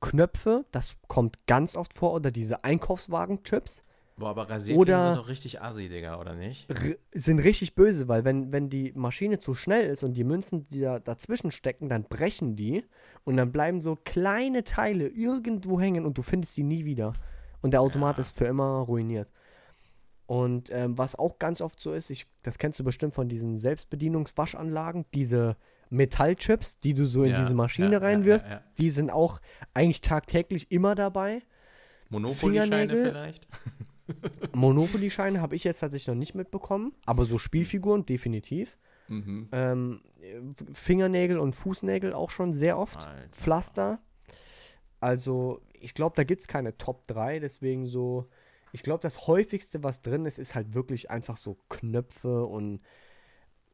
[0.00, 3.82] Knöpfe, das kommt ganz oft vor, oder diese Einkaufswagen-Chips.
[4.18, 6.66] Boah, aber Rasierklingen Oder- sind doch richtig assi, Digga, oder nicht?
[7.12, 10.80] sind richtig böse, weil wenn, wenn die Maschine zu schnell ist und die Münzen, die
[10.80, 12.84] da dazwischen stecken, dann brechen die
[13.24, 17.12] und dann bleiben so kleine Teile irgendwo hängen und du findest sie nie wieder.
[17.62, 18.22] Und der Automat Ja.
[18.22, 19.28] ist für immer ruiniert.
[20.26, 23.56] Und ähm, was auch ganz oft so ist, ich, das kennst du bestimmt von diesen
[23.56, 25.56] Selbstbedienungswaschanlagen, diese
[25.90, 29.40] Metallchips, die du so in Ja, diese Maschine ja, reinwirfst, die sind auch
[29.74, 31.40] eigentlich tagtäglich immer dabei.
[32.10, 33.46] Monopoly-Scheine vielleicht?
[34.54, 38.78] Monopoly-Scheine habe ich jetzt tatsächlich noch nicht mitbekommen, aber so Spielfiguren definitiv.
[39.08, 39.48] Mhm.
[39.52, 40.40] Ähm, äh,
[40.74, 42.98] Fingernägel und Fußnägel auch schon sehr oft.
[43.06, 43.28] Alter.
[43.32, 44.00] Pflaster.
[45.00, 48.28] Also, ich glaube, da gibt es keine Top 3, deswegen so.
[48.72, 52.80] Ich glaube, das häufigste, was drin ist, ist halt wirklich einfach so Knöpfe und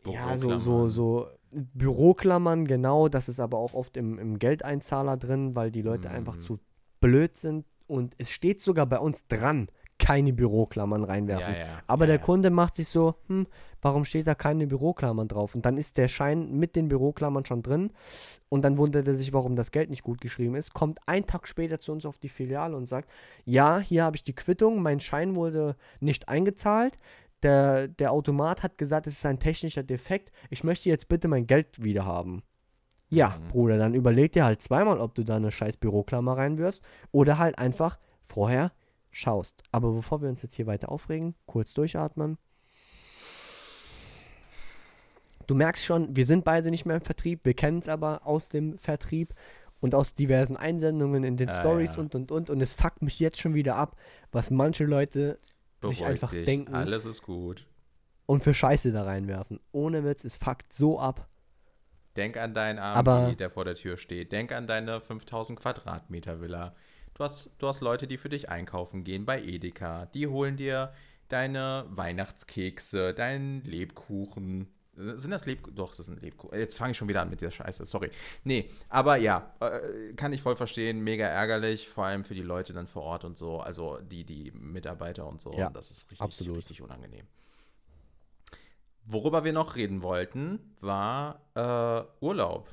[0.07, 0.89] ja, so, so, Büroklammern.
[0.89, 1.29] so
[1.75, 3.09] Büroklammern, genau.
[3.09, 6.41] Das ist aber auch oft im, im Geldeinzahler drin, weil die Leute einfach Mhm.
[6.41, 6.61] zu
[7.01, 7.65] blöd sind.
[7.87, 11.55] Und es steht sogar bei uns dran, keine Büroklammern reinwerfen.
[11.55, 11.83] Ja, ja.
[11.87, 12.19] Aber ja, der.
[12.19, 13.47] Kunde macht sich so, hm,
[13.81, 15.55] warum steht da keine Büroklammern drauf?
[15.55, 17.91] Und dann ist der Schein mit den Büroklammern schon drin.
[18.49, 20.75] Und dann wundert er sich, warum das Geld nicht gut geschrieben ist.
[20.75, 23.09] Kommt einen Tag später zu uns auf die Filiale und sagt,
[23.45, 26.99] ja, hier habe ich die Quittung, mein Schein wurde nicht eingezahlt.
[27.43, 30.33] Der, der Automat hat gesagt, es ist ein technischer Defekt.
[30.51, 32.43] Ich möchte jetzt bitte mein Geld wieder haben.
[33.11, 33.49] Ja, Mhm.
[33.49, 37.59] Bruder, dann überleg dir halt zweimal, ob du da eine scheiß Büroklammer reinwirfst oder halt
[37.59, 38.73] einfach vorher
[39.15, 39.63] schaust.
[39.73, 42.37] Aber bevor wir uns jetzt hier weiter aufregen, kurz durchatmen.
[45.47, 48.49] Du merkst schon, wir sind beide nicht mehr im Vertrieb, wir kennen es aber aus
[48.49, 49.35] dem Vertrieb
[49.81, 52.01] und aus diversen Einsendungen in den Ja, Stories ja.
[52.03, 53.97] und und und und es fuckt mich jetzt schon wieder ab,
[54.33, 55.39] was manche Leute
[55.83, 56.47] sich Beruhig einfach dich.
[56.47, 56.75] denken.
[56.75, 57.67] Alles ist gut.
[58.27, 59.61] und für Scheiße da reinwerfen.
[59.73, 61.29] Ohne Witz, es fuckt so ab.
[62.17, 64.33] Denk an deinen AMG, der vor der Tür steht.
[64.33, 66.75] Denk an deine 5000 Quadratmeter Villa.
[67.15, 70.07] Du hast, du hast Leute, die für dich einkaufen gehen bei Edeka.
[70.07, 70.93] Die holen dir
[71.29, 74.69] deine Weihnachtskekse, deinen Lebkuchen.
[74.97, 75.77] Sind das Lebkuchen?
[75.77, 76.59] Doch, das sind Lebkuchen.
[76.59, 78.11] Jetzt fange ich schon wieder an mit der Scheiße, sorry.
[78.43, 81.03] Nee, aber ja, äh, kann ich voll verstehen.
[81.03, 83.61] Mega ärgerlich, vor allem für die Leute dann vor Ort und so.
[83.61, 85.53] Also die, die Mitarbeiter und so.
[85.53, 86.57] Ja, das ist richtig, absolut.
[86.59, 87.27] richtig unangenehm.
[89.07, 92.69] Worüber wir noch reden wollten, war äh, Urlaub.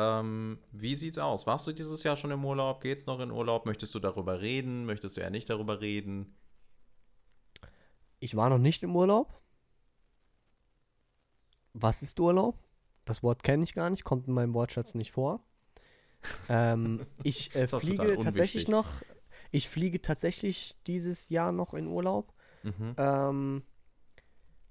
[0.00, 1.48] Ähm, wie sieht's aus?
[1.48, 2.80] Warst du dieses Jahr schon im Urlaub?
[2.80, 3.66] Geht's noch in Urlaub?
[3.66, 4.84] Möchtest du darüber reden?
[4.84, 6.36] Möchtest du ja nicht darüber reden?
[8.20, 9.42] Ich war noch nicht im Urlaub.
[11.72, 12.62] Was ist Urlaub?
[13.06, 15.44] Das Wort kenne ich gar nicht, kommt in meinem Wortschatz nicht vor.
[16.48, 18.88] Ähm, ich äh, fliege tatsächlich noch.
[19.52, 22.34] Ich fliege tatsächlich dieses Jahr noch in Urlaub.
[22.64, 22.94] Mhm.
[22.96, 23.62] Ähm,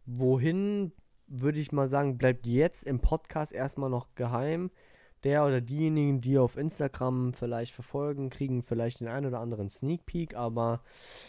[0.06, 0.92] wohin,
[1.28, 4.72] würde ich mal sagen, bleibt jetzt im Podcast erstmal noch geheim.
[5.28, 10.06] Der oder diejenigen, die auf Instagram vielleicht verfolgen, kriegen vielleicht den einen oder anderen Sneak
[10.06, 10.80] Peek, aber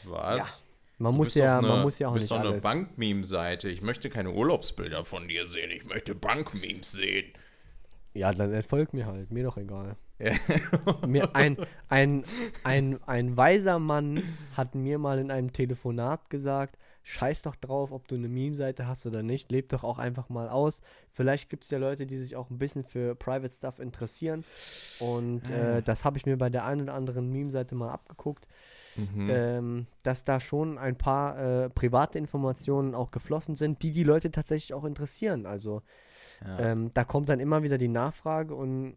[0.05, 0.63] Was?
[0.99, 2.63] man Du muss bist ja, eine, man muss ja auch bist nicht doch eine alles.
[2.63, 3.69] Bankmeme-Seite.
[3.69, 5.73] Ich möchte keine Urlaubsbilder von dir sehen.
[5.73, 7.33] Ich möchte Bankmemes sehen.
[8.19, 9.97] Ja, dann entfolgt mir halt, mir doch egal.
[11.07, 11.57] Mir ein,
[11.89, 12.25] ein,
[12.65, 14.25] ein, ein weiser Mann
[14.57, 19.07] hat mir mal in einem Telefonat gesagt, scheiß doch drauf, ob du eine Meme-Seite hast
[19.07, 20.81] oder nicht, leb doch auch einfach mal aus.
[21.13, 24.45] Vielleicht gibt es ja Leute, die sich auch ein bisschen für Private Stuff interessieren
[24.99, 28.47] und äh, das habe ich mir bei der einen oder anderen Meme-Seite mal abgeguckt,
[28.97, 29.31] Mhm.
[29.31, 34.33] ähm, dass da schon ein paar äh, private Informationen auch geflossen sind, die die Leute
[34.33, 35.47] tatsächlich auch interessieren.
[35.47, 35.83] Also
[36.45, 36.59] ja.
[36.73, 38.97] ähm, da kommt dann immer wieder die Nachfrage und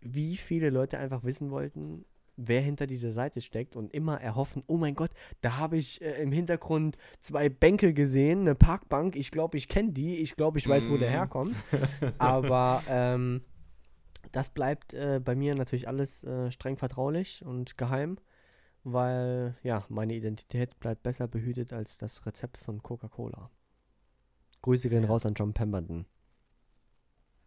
[0.00, 2.04] wie viele Leute einfach wissen wollten,
[2.36, 6.20] wer hinter dieser Seite steckt und immer erhoffen, oh mein Gott, da habe ich äh,
[6.20, 10.68] im Hintergrund zwei Bänke gesehen, eine Parkbank, ich glaube, ich kenne die, ich glaube, ich
[10.68, 11.12] weiß, wo der Mm.
[11.12, 11.56] herkommt.
[12.18, 13.42] Aber ähm,
[14.32, 18.18] das bleibt äh, bei mir natürlich alles äh, streng vertraulich und geheim,
[18.82, 23.48] weil ja, meine Identität bleibt besser behütet als das Rezept von Coca-Cola.
[24.62, 25.08] Grüße gehen Ja.
[25.08, 26.04] raus an John Pemberton.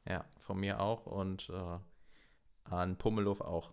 [0.07, 3.71] Ja, von mir auch und äh, an Pummeluff auch.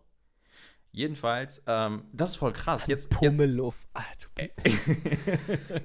[0.91, 2.87] Jedenfalls, ähm, das ist voll krass.
[2.87, 3.89] Jetzt, Pummeluff.
[3.95, 4.03] Ah,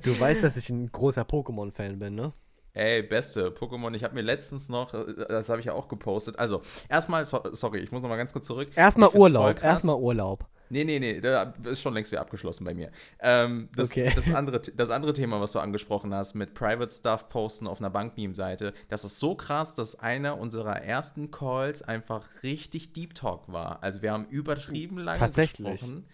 [0.04, 2.32] du, weißt, dass ich ein großer Pokémon-Fan bin, ne?
[2.74, 3.96] Ey, beste Pokémon.
[3.96, 6.38] Ich habe mir letztens noch, äh, das habe ich ja auch gepostet.
[6.38, 8.70] Also, erstmal, so, sorry, ich muss noch mal ganz kurz zurück.
[8.76, 10.48] Erstmal Urlaub, erstmal Urlaub.
[10.70, 12.92] Nee, nee, nee, da ist schon längst wieder abgeschlossen bei mir.
[13.20, 14.12] Ähm, das, Okay.
[14.16, 17.90] das, andere, das andere Thema, was du angesprochen hast, mit Private Stuff posten auf einer
[17.90, 23.82] Bankmeme-Seite, das ist so krass, dass einer unserer ersten Calls einfach richtig Deep Talk war.
[23.84, 25.68] Also wir haben übertrieben lange Tatsächlich.
[25.82, 26.06] gesprochen.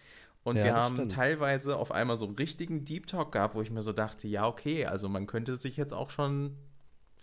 [0.43, 1.11] Und Ja, wir haben stimmt.
[1.11, 4.47] teilweise auf einmal so einen richtigen Deep Talk gehabt, wo ich mir so dachte, ja,
[4.47, 6.55] okay, also man könnte sich jetzt auch schon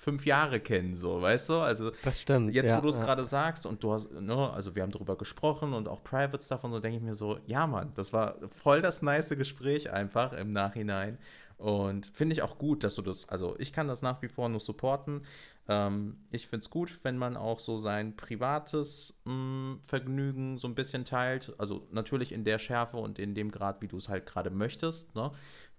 [0.03, 1.55] fünf Jahre kennen, so, weißt du?
[1.59, 2.53] Also das stimmt.
[2.53, 3.05] Jetzt, ja, wo du es ja.
[3.05, 6.65] gerade sagst und du hast, ne, also wir haben darüber gesprochen und auch Private Stuff
[6.65, 10.33] und so, denke ich mir so, ja, Mann, das war voll das nice Gespräch einfach
[10.33, 11.19] im Nachhinein.
[11.57, 14.49] Und finde ich auch gut, dass du das, also ich kann das nach wie vor
[14.49, 15.23] nur supporten.
[15.69, 20.75] Ähm, ich finde es gut, wenn man auch so sein privates mh, Vergnügen so ein
[20.75, 21.55] bisschen teilt.
[21.59, 25.15] Also natürlich in der Schärfe und in dem Grad, wie du es halt gerade möchtest.
[25.15, 25.31] Ne?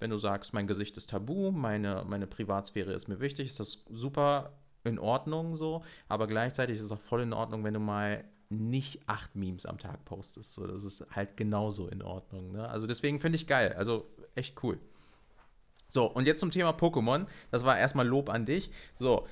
[0.04, 3.86] Wenn du sagst, mein Gesicht ist tabu, meine, meine Privatsphäre ist mir wichtig, ist das
[3.90, 4.52] super
[4.84, 5.82] in Ordnung so.
[6.10, 9.78] Aber gleichzeitig ist es auch voll in Ordnung, wenn du mal nicht acht Memes am
[9.78, 10.56] Tag postest.
[10.56, 12.52] So, das ist halt genauso in Ordnung.
[12.52, 12.68] Ne?
[12.68, 13.76] Also deswegen finde ich geil.
[13.78, 14.78] Also echt cool.
[15.88, 17.26] So, und jetzt zum Thema Pokémon.
[17.50, 18.72] Das war erstmal Lob an dich.
[19.00, 19.26] So,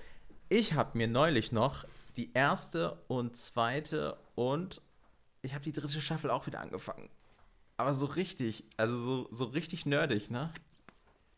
[0.47, 1.84] ich habe mir neulich noch
[2.15, 4.81] die erste und zweite und
[5.41, 7.10] ich habe die dritte Staffel auch wieder angefangen.
[7.81, 10.51] Aber so richtig, also so, so richtig nerdig, ne?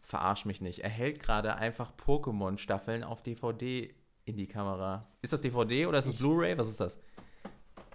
[0.01, 0.79] Verarsch mich nicht.
[0.79, 5.07] Er hält gerade einfach Pokémon-Staffeln auf DVD in die Kamera.
[5.21, 6.57] Ist das DVD oder ist das Blu-ray?
[6.57, 6.99] Was ist das?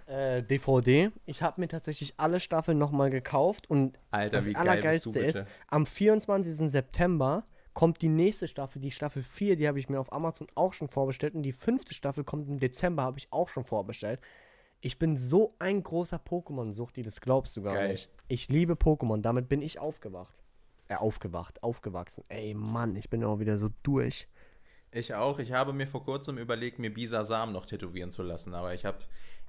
[0.07, 1.11] Äh, DVD.
[1.27, 4.71] Ich habe mir tatsächlich alle Staffeln nochmal gekauft und Alter, das wie geil bist du
[4.71, 5.25] Allergeilste bitte?
[5.25, 6.71] ist, am 24.
[6.71, 7.43] September
[7.75, 10.87] kommt die nächste Staffel, die Staffel 4, die habe ich mir auf Amazon auch schon
[10.87, 14.19] vorbestellt und die fünfte Staffel kommt im Dezember, habe ich auch schon vorbestellt.
[14.81, 17.91] Ich bin so ein großer Pokémon-Suchti, das glaubst du gar Geil.
[17.91, 18.09] nicht.
[18.27, 20.35] Ich liebe Pokémon, damit bin ich aufgewacht.
[20.87, 22.23] Äh, aufgewacht, aufgewachsen.
[22.29, 24.27] Ey, Mann, ich bin auch wieder so durch.
[24.91, 25.39] Ich auch.
[25.39, 28.99] Ich habe mir vor kurzem überlegt, mir Bisasam noch tätowieren zu lassen, aber ich habe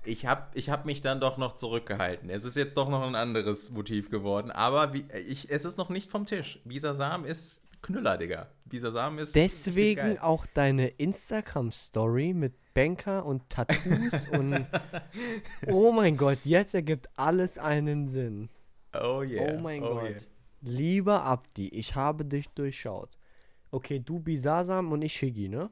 [0.04, 2.30] ich hab, ich hab mich dann doch noch zurückgehalten.
[2.30, 5.90] Es ist jetzt doch noch ein anderes Motiv geworden, aber wie, ich, es ist noch
[5.90, 6.60] nicht vom Tisch.
[6.64, 8.48] Bisasam ist Knüller, Digga.
[8.64, 14.66] Bisasam ist Deswegen auch deine Instagram-Story mit Banker und Tattoos und
[15.68, 18.48] oh mein Gott, jetzt ergibt alles einen Sinn.
[18.94, 19.52] Oh yeah.
[19.54, 20.10] oh mein oh Gott.
[20.10, 20.20] yeah.
[20.62, 23.10] Lieber Abdi, ich habe dich durchschaut.
[23.70, 25.70] Okay, du Bisasam und ich Shiggy, ne?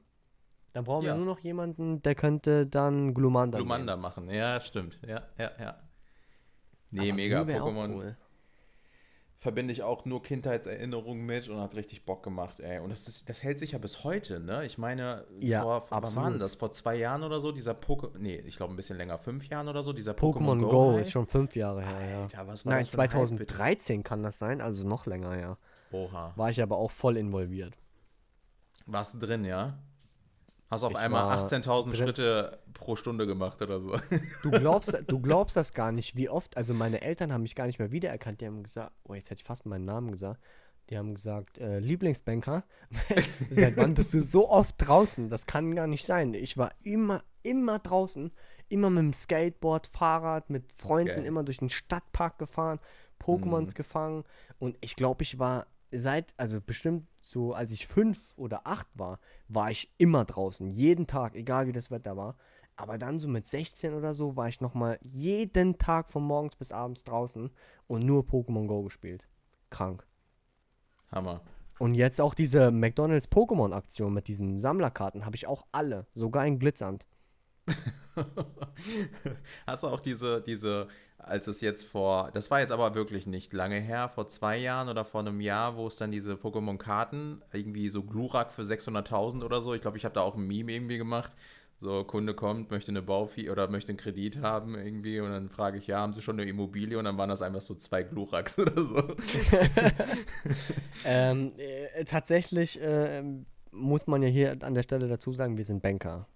[0.73, 1.13] Dann brauchen Ja.
[1.13, 4.31] wir nur noch jemanden, der könnte dann Glumanda Glumanda machen.
[4.31, 4.99] Ja, stimmt.
[5.07, 5.77] Ja, ja, ja.
[6.91, 7.41] Nee, mega.
[7.41, 8.17] Aber auch Pokémon cool.
[9.41, 12.81] Verbinde ich auch nur Kindheitserinnerungen mit und hat richtig Bock gemacht, ey.
[12.81, 14.65] Und das, ist, das hält sich ja bis heute, ne?
[14.67, 16.33] Ich meine, Ja, vor, vor wann war absolut.
[16.35, 16.57] denn das?
[16.57, 19.69] Vor zwei Jahren oder so, dieser Pokémon, nee, ich glaube ein bisschen länger, fünf Jahren
[19.69, 21.01] oder so, dieser Pokémon Pokémon Go Hype.
[21.03, 22.23] ist schon fünf Jahre her, ja.
[22.23, 23.47] Alter, was war Nein, das für ein Hype, bitte?
[23.55, 25.57] 2013 kann das sein, also noch länger, ja.
[25.93, 26.33] Oha.
[26.37, 27.75] War ich aber auch voll involviert.
[28.87, 29.79] Warst du drin, ja?
[30.71, 31.97] Hast auf Ich einmal war 18.000 drin.
[31.97, 33.97] Schritte pro Stunde gemacht oder so.
[34.43, 37.67] Du glaubst, du glaubst das gar nicht, wie oft, also meine Eltern haben mich gar
[37.67, 38.41] nicht mehr wiedererkannt.
[38.41, 40.41] Die haben gesagt, oh, jetzt hätte ich fast meinen Namen gesagt.
[40.91, 42.65] Die haben gesagt, äh, Lieblingsbanker,
[43.51, 45.29] seit wann bist du so oft draußen?
[45.29, 46.33] Das kann gar nicht sein.
[46.35, 48.33] Ich war immer, immer draußen,
[48.69, 51.25] immer mit dem Skateboard, Fahrrad, mit Freunden, Geil.
[51.27, 52.79] immer durch den Stadtpark gefahren,
[53.23, 53.75] Pokémons Mhm.
[53.75, 54.25] gefangen.
[54.59, 59.19] Und ich glaube, ich war seit, also bestimmt so, als ich fünf oder acht war,
[59.49, 62.37] war ich immer draußen, jeden Tag, egal wie das Wetter war.
[62.77, 66.71] Aber dann so mit 16 oder so war ich nochmal jeden Tag von morgens bis
[66.71, 67.51] abends draußen
[67.89, 69.29] und nur Pokémon Go gespielt.
[69.69, 70.07] Krank.
[71.11, 71.43] Hammer.
[71.79, 76.47] Und jetzt auch diese McDonalds Pokémon Aktion mit diesen Sammlerkarten habe ich auch alle, sogar
[76.47, 77.07] in Glitzernd.
[79.67, 83.53] Hast du auch diese, diese, als es jetzt vor, das war jetzt aber wirklich nicht
[83.53, 87.89] lange her, vor zwei Jahren oder vor einem Jahr, wo es dann diese Pokémon-Karten, irgendwie
[87.89, 90.99] so Glurak für 600.000 oder so, ich glaube, ich habe da auch ein Meme irgendwie
[90.99, 91.33] gemacht.
[91.81, 95.79] So, Kunde kommt, möchte eine Baufee oder möchte einen Kredit haben irgendwie und dann frage
[95.79, 96.99] ich, ja, haben Sie schon eine Immobilie?
[96.99, 98.97] Und dann waren das einfach so zwei Gluraks oder so.
[101.05, 103.23] Ähm, äh, tatsächlich äh,
[103.71, 106.27] muss man ja hier an der Stelle dazu sagen, wir sind Banker,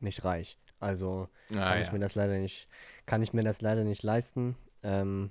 [0.00, 0.58] nicht reich.
[0.80, 1.92] Also Ah, kann ich ja.
[1.92, 2.68] mir das leider nicht,
[3.06, 4.56] kann ich mir das leider nicht leisten.
[4.82, 5.30] Ähm,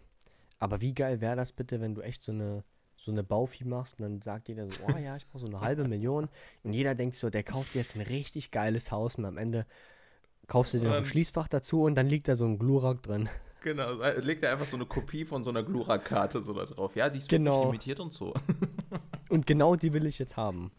[0.60, 2.64] aber wie geil wäre das bitte, wenn du echt so eine
[3.02, 5.62] so eine Bauvieh machst und dann sagt jeder so, oh ja, ich brauche so eine
[5.62, 6.28] halbe Million
[6.64, 9.66] und jeder denkt so, der kauft jetzt ein richtig geiles Haus und am Ende
[10.48, 13.30] kaufst du dir noch ein Schließfach dazu und dann liegt da so ein Glurak drin.
[13.62, 16.96] Genau, äh, legt er einfach so eine Kopie von so einer Glurak-Karte so da drauf.
[16.96, 17.52] Ja, die ist Genau.
[17.52, 18.34] wirklich limitiert und so.
[19.30, 20.72] Und genau die will ich jetzt haben.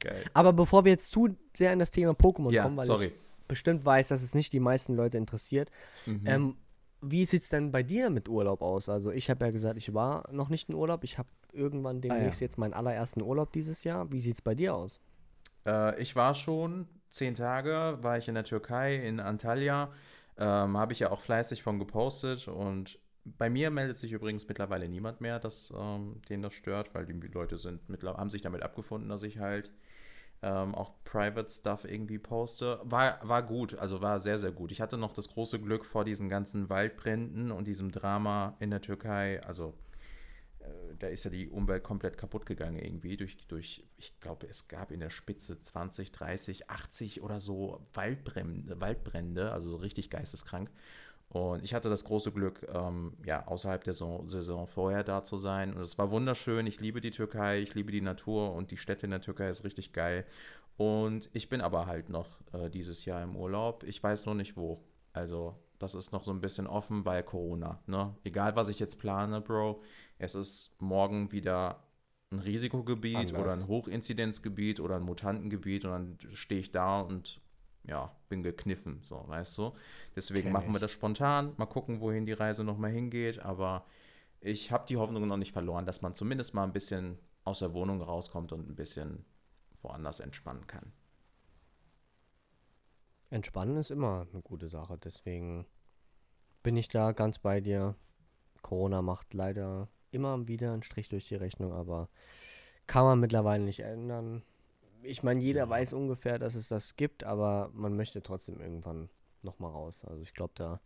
[0.00, 0.22] Geil.
[0.34, 3.06] Aber bevor wir jetzt zu sehr in das Thema Pokémon Ja, kommen, weil sorry.
[3.06, 3.12] ich
[3.54, 5.70] bestimmt weiß, dass es nicht die meisten Leute interessiert,
[6.06, 6.22] Mhm.
[6.26, 6.56] Ähm,
[7.06, 8.88] wie sieht es denn bei dir mit Urlaub aus?
[8.88, 11.04] Also ich habe ja gesagt, ich war noch nicht in Urlaub.
[11.04, 14.10] Ich habe irgendwann demnächst jetzt meinen allerersten Urlaub dieses Jahr.
[14.10, 15.00] Wie sieht es bei dir aus?
[15.66, 19.92] Äh, ich war schon zehn Tage, war ich in der Türkei, in Antalya.
[20.38, 22.48] Ähm, Habe ich ja auch fleißig von gepostet.
[22.48, 27.06] Und bei mir meldet sich übrigens mittlerweile niemand mehr, dass ähm, denen das stört, weil
[27.06, 29.70] die Leute sind haben sich damit abgefunden, dass ich halt
[30.44, 32.78] ähm, auch Private Stuff irgendwie poste.
[32.84, 34.72] War, war gut, also war sehr, sehr gut.
[34.72, 38.82] Ich hatte noch das große Glück vor diesen ganzen Waldbränden und diesem Drama in der
[38.82, 39.42] Türkei.
[39.44, 39.72] Also
[40.60, 44.68] äh, da ist ja die Umwelt komplett kaputt gegangen irgendwie durch, durch ich glaube, es
[44.68, 50.70] gab in der Spitze 20, 30, 80 oder so Waldbrände, Waldbrände also so richtig geisteskrank.
[51.34, 55.74] Und ich hatte das große Glück, ähm, ja, außerhalb der Saison vorher da zu sein.
[55.74, 56.64] Und es war wunderschön.
[56.68, 59.64] Ich liebe die Türkei, ich liebe die Natur und die Städte in der Türkei ist
[59.64, 60.24] richtig geil.
[60.76, 63.82] Und ich bin aber halt noch äh, dieses Jahr im Urlaub.
[63.82, 64.84] Ich weiß nur nicht wo.
[65.12, 67.82] Also, das ist noch so ein bisschen offen, weil Corona.
[67.88, 68.14] Ne?
[68.22, 69.82] Egal, was ich jetzt plane, Bro,
[70.18, 71.82] es ist morgen wieder
[72.30, 73.40] ein Risikogebiet Anders.
[73.40, 77.40] oder ein Hochinzidenzgebiet oder ein Mutantengebiet und dann stehe ich da und
[77.86, 79.74] ja, bin gekniffen, so, weißt du.
[80.16, 83.84] Deswegen Kenn machen wir das spontan, mal gucken, wohin die Reise nochmal hingeht, aber
[84.40, 87.72] ich habe die Hoffnung noch nicht verloren, dass man zumindest mal ein bisschen aus der
[87.74, 89.24] Wohnung rauskommt und ein bisschen
[89.82, 90.92] woanders entspannen kann.
[93.30, 95.66] Entspannen ist immer eine gute Sache, deswegen
[96.62, 97.94] bin ich da ganz bei dir.
[98.62, 102.08] Corona macht leider immer wieder einen Strich durch die Rechnung, aber
[102.86, 104.42] kann man mittlerweile nicht ändern
[105.04, 109.08] ich meine, jeder weiß ungefähr, dass es das gibt, aber man möchte trotzdem irgendwann
[109.42, 110.04] nochmal raus.
[110.04, 110.80] Also ich glaube, da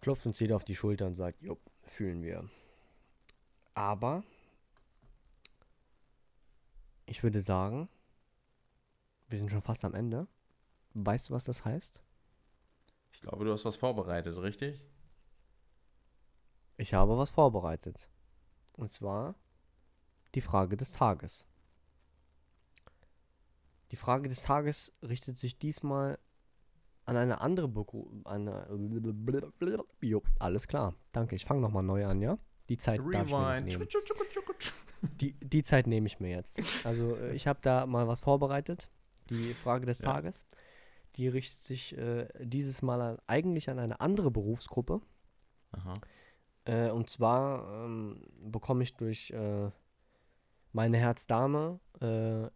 [0.00, 2.48] klopft uns jeder auf die Schulter und sagt, jo, fühlen wir.
[3.74, 4.22] Aber
[7.06, 7.88] ich würde sagen,
[9.28, 10.26] wir sind schon fast am Ende.
[10.94, 12.00] Weißt du, was das heißt?
[13.12, 14.82] Ich glaube, du hast was vorbereitet, richtig?
[16.76, 18.08] Ich habe was vorbereitet.
[18.72, 19.34] Und zwar
[20.34, 21.44] die Frage des Tages.
[23.90, 26.18] Die Frage des Tages richtet sich diesmal
[27.04, 27.68] an eine andere
[28.24, 28.66] eine
[30.00, 30.94] jo, alles klar.
[31.12, 32.38] Danke, ich fange nochmal neu an, ja?
[32.68, 33.78] Die Zeit nehmen.
[35.20, 36.58] Die, die Zeit nehme ich mir jetzt.
[36.84, 38.88] Also äh, ich habe da mal was vorbereitet.
[39.30, 40.12] Die Frage des ja.
[40.12, 40.44] Tages.
[41.16, 45.00] Die richtet sich äh, dieses Mal an, eigentlich an eine andere Berufsgruppe.
[46.64, 49.70] Äh, und zwar ähm, bekomme ich durch äh,
[50.72, 52.48] meine Herzdame äh,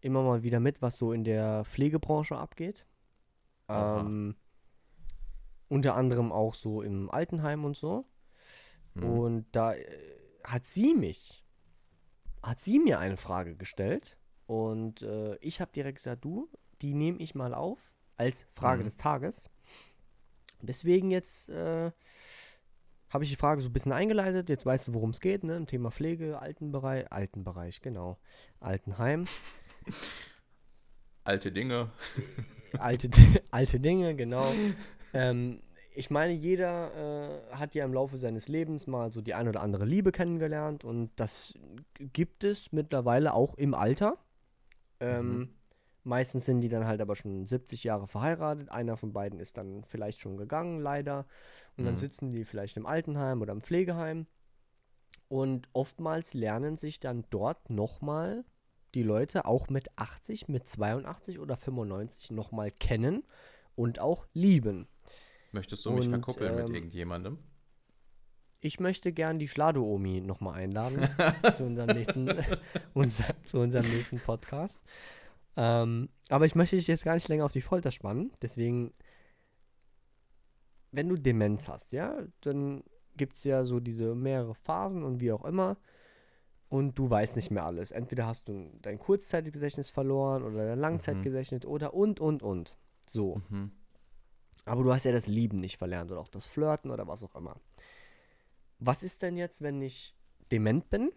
[0.00, 2.86] immer mal wieder mit, was so in der Pflegebranche abgeht.
[3.68, 4.36] Ähm,
[5.68, 8.06] unter anderem auch so im Altenheim und so.
[8.94, 9.04] Mhm.
[9.04, 9.84] Und da äh,
[10.44, 11.44] hat sie mich,
[12.42, 14.16] hat sie mir eine Frage gestellt.
[14.46, 16.48] Und äh, ich habe direkt gesagt, du,
[16.80, 18.84] die nehme ich mal auf als Frage mhm.
[18.84, 19.50] des Tages.
[20.62, 21.92] Deswegen jetzt äh,
[23.10, 24.48] habe ich die Frage so ein bisschen eingeleitet.
[24.48, 25.56] Jetzt weißt du, worum es geht, ne?
[25.56, 28.18] Im Thema Pflege, Altenbereich, Altenbereich, genau.
[28.60, 29.26] Altenheim.
[31.24, 31.90] Alte Dinge.
[32.78, 33.10] alte,
[33.50, 34.46] alte Dinge, genau.
[35.12, 35.60] Ähm,
[35.94, 39.60] ich meine, jeder äh, hat ja im Laufe seines Lebens mal so die ein oder
[39.62, 41.54] andere Liebe kennengelernt und das
[41.98, 44.16] gibt es mittlerweile auch im Alter.
[45.00, 45.48] Ähm, mhm.
[46.04, 48.70] Meistens sind die dann halt aber schon 70 Jahre verheiratet.
[48.70, 51.26] Einer von beiden ist dann vielleicht schon gegangen, leider.
[51.76, 51.86] Und mhm.
[51.86, 54.26] dann sitzen die vielleicht im Altenheim oder im Pflegeheim.
[55.28, 58.44] Und oftmals lernen sich dann dort nochmal
[58.94, 63.24] die Leute auch mit 80, mit 82 oder 95 nochmal kennen
[63.74, 64.88] und auch lieben.
[65.52, 67.38] Möchtest du mich und, verkuppeln ähm, mit irgendjemandem?
[68.60, 71.08] Ich möchte gern die Schlado-Omi nochmal einladen
[71.54, 72.28] zu, unserem nächsten,
[72.94, 74.80] unser, zu unserem nächsten Podcast.
[75.56, 78.32] Ähm, aber ich möchte dich jetzt gar nicht länger auf die Folter spannen.
[78.42, 78.92] Deswegen,
[80.90, 82.82] wenn du Demenz hast, ja, dann
[83.16, 85.76] gibt es ja so diese mehrere Phasen und wie auch immer
[86.68, 87.90] und du weißt nicht mehr alles.
[87.90, 91.70] Entweder hast du dein Kurzzeitgedächtnis verloren oder dein Langzeitgedächtnis mhm.
[91.70, 92.76] oder und, und, und.
[93.06, 93.40] So.
[93.48, 93.72] Mhm.
[94.64, 97.34] Aber du hast ja das Lieben nicht verlernt oder auch das Flirten oder was auch
[97.34, 97.56] immer.
[98.78, 100.14] Was ist denn jetzt, wenn ich
[100.52, 101.10] dement bin?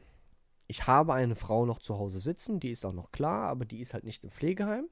[0.67, 3.81] Ich habe eine Frau noch zu Hause sitzen, die ist auch noch klar, aber die
[3.81, 4.87] ist halt nicht im Pflegeheim.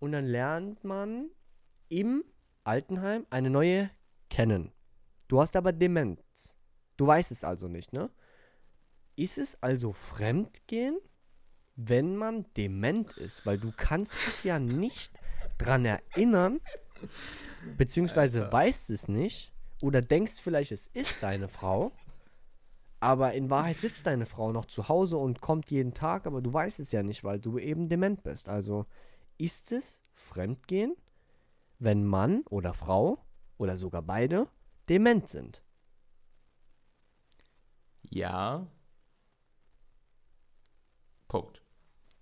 [0.00, 1.30] Und dann lernt man
[1.88, 2.24] im
[2.64, 3.90] Altenheim eine neue
[4.28, 4.72] kennen.
[5.28, 6.56] Du hast aber Demenz.
[6.96, 8.10] Du weißt es also nicht, ne?
[9.18, 10.96] Ist es also Fremdgehen,
[11.74, 13.44] wenn man dement ist?
[13.44, 15.12] Weil du kannst dich ja nicht
[15.58, 16.60] dran erinnern,
[17.76, 18.52] beziehungsweise Alter.
[18.52, 19.52] weißt es nicht
[19.82, 21.90] oder denkst vielleicht, es ist deine Frau,
[23.00, 26.52] aber in Wahrheit sitzt deine Frau noch zu Hause und kommt jeden Tag, aber du
[26.52, 28.48] weißt es ja nicht, weil du eben dement bist.
[28.48, 28.86] Also
[29.36, 30.94] ist es Fremdgehen,
[31.80, 33.18] wenn Mann oder Frau
[33.56, 34.46] oder sogar beide
[34.88, 35.64] dement sind?
[38.02, 38.68] Ja,
[41.28, 41.62] Punkt.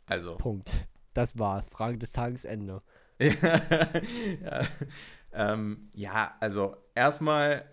[0.07, 0.37] Also.
[0.37, 0.71] Punkt.
[1.15, 1.69] Das war's.
[1.69, 2.83] Frage des Tagesende.
[3.19, 4.63] ja,
[5.33, 7.65] ähm, ja, also erstmal,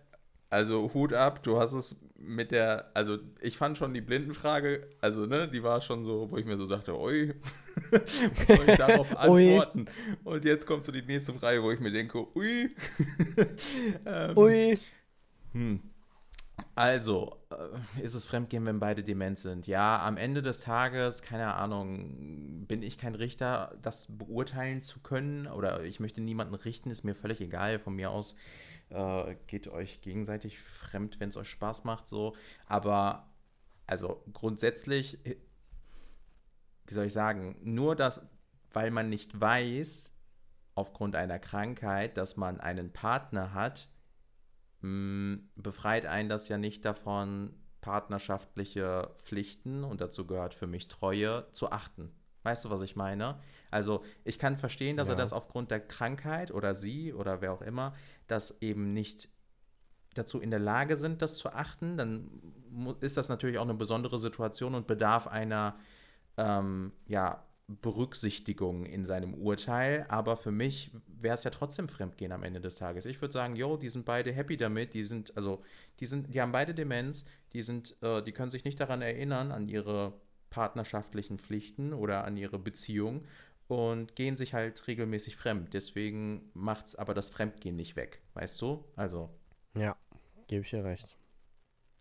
[0.49, 5.25] also Hut ab, du hast es mit der, also ich fand schon die Blindenfrage, also
[5.25, 7.34] ne, die war schon so, wo ich mir so sagte, ui,
[7.91, 9.88] was soll ich darauf antworten?
[10.23, 12.73] Und jetzt kommt so die nächste Frage, wo ich mir denke, ui.
[14.05, 14.79] ähm, ui.
[15.51, 15.81] Hm.
[16.76, 19.68] Also, äh, ist es Fremdgehen, wenn beide dement sind?
[19.68, 25.47] Ja, am Ende des Tages, keine Ahnung, bin ich kein Richter, das beurteilen zu können
[25.47, 27.80] oder ich möchte niemanden richten, ist mir völlig egal.
[27.80, 28.36] Von mir aus
[28.89, 32.36] äh, geht euch gegenseitig fremd, wenn es euch Spaß macht, so.
[32.68, 33.30] Aber,
[33.86, 38.22] also grundsätzlich, wie soll ich sagen, nur das,
[38.72, 40.12] weil man nicht weiß,
[40.76, 43.89] aufgrund einer Krankheit, dass man einen Partner hat,
[44.84, 51.71] befreit einen das ja nicht davon, partnerschaftliche Pflichten, und dazu gehört für mich Treue, zu
[51.71, 52.11] achten.
[52.43, 53.39] Weißt du, was ich meine?
[53.71, 55.13] Also ich kann verstehen, dass ja.
[55.13, 57.93] er das aufgrund der Krankheit oder sie oder wer auch immer,
[58.27, 59.29] das eben nicht
[60.13, 61.97] dazu in der Lage sind, das zu achten.
[61.97, 62.29] Dann
[62.99, 65.77] ist das natürlich auch eine besondere Situation und bedarf einer
[66.38, 72.43] ähm, ja, Berücksichtigung in seinem Urteil, aber für mich wäre es ja trotzdem Fremdgehen am
[72.43, 73.05] Ende des Tages.
[73.05, 75.64] Ich würde sagen, yo, die sind beide happy damit, die sind, also,
[75.99, 79.51] die sind, die haben beide Demenz, die sind, äh, die können sich nicht daran erinnern,
[79.51, 80.14] an ihre
[80.49, 83.26] partnerschaftlichen Pflichten oder an ihre Beziehung
[83.68, 85.74] und gehen sich halt regelmäßig fremd.
[85.74, 88.84] Deswegen macht es aber das Fremdgehen nicht weg, weißt du?
[88.95, 89.30] Also.
[89.76, 89.95] Ja,
[90.47, 91.18] gebe ich dir recht.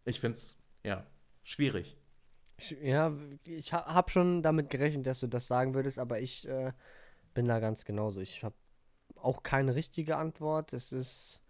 [0.05, 1.07] Ich finde es, ja,
[1.45, 1.97] schwierig.
[2.83, 3.13] Ja,
[3.45, 6.73] ich habe schon damit gerechnet, dass du das sagen würdest, aber ich äh,
[7.35, 8.21] bin da ganz genauso.
[8.21, 8.55] Ich habe
[9.17, 10.73] auch keine richtige Antwort.
[10.73, 11.43] Es ist,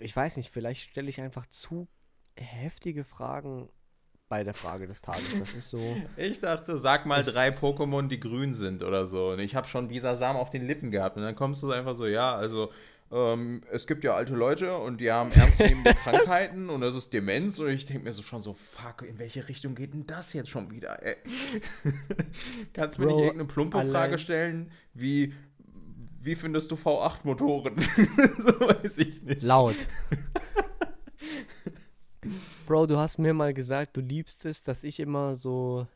[0.00, 1.88] ich weiß nicht, vielleicht stelle ich einfach zu
[2.36, 3.68] heftige Fragen
[4.28, 5.38] bei der Frage des Tages.
[5.38, 5.96] Das ist so.
[6.16, 9.30] Ich dachte, sag mal drei Pokémon, die grün sind oder so.
[9.30, 11.16] Und ich habe schon dieser Samen auf den Lippen gehabt.
[11.16, 12.72] Und dann kommst du einfach so, ja, also
[13.12, 17.58] ähm, es gibt ja alte Leute und die haben ernstzunehmende Krankheiten und das ist Demenz
[17.58, 20.50] und ich denke mir so schon so, fuck, in welche Richtung geht denn das jetzt
[20.50, 21.16] schon wieder, ey?
[22.72, 23.92] Kannst du mir nicht irgendeine plumpe allein.
[23.92, 25.32] Frage stellen, wie,
[26.20, 27.76] wie findest du V8-Motoren?
[27.80, 29.42] so weiß ich nicht.
[29.42, 29.76] Laut.
[32.66, 35.86] Bro, du hast mir mal gesagt, du liebst es, dass ich immer so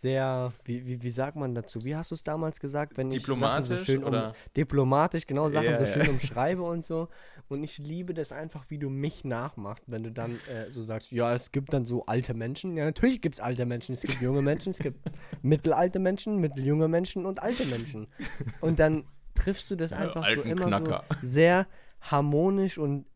[0.00, 1.84] sehr, wie, wie, wie sagt man dazu?
[1.84, 4.28] Wie hast du es damals gesagt, wenn diplomatisch ich Sachen so schön oder?
[4.28, 6.10] Um, diplomatisch, genau, Sachen yeah, so schön yeah.
[6.10, 7.08] umschreibe und so.
[7.48, 11.10] Und ich liebe das einfach, wie du mich nachmachst, wenn du dann äh, so sagst,
[11.12, 12.76] ja, es gibt dann so alte Menschen.
[12.76, 14.98] Ja, natürlich gibt es alte Menschen, es gibt junge Menschen, es gibt
[15.42, 18.06] mittelalte Menschen, mitteljunge Menschen und alte Menschen.
[18.60, 21.04] Und dann triffst du das einfach ja, so immer Knacker.
[21.20, 21.66] so sehr
[22.00, 23.06] harmonisch und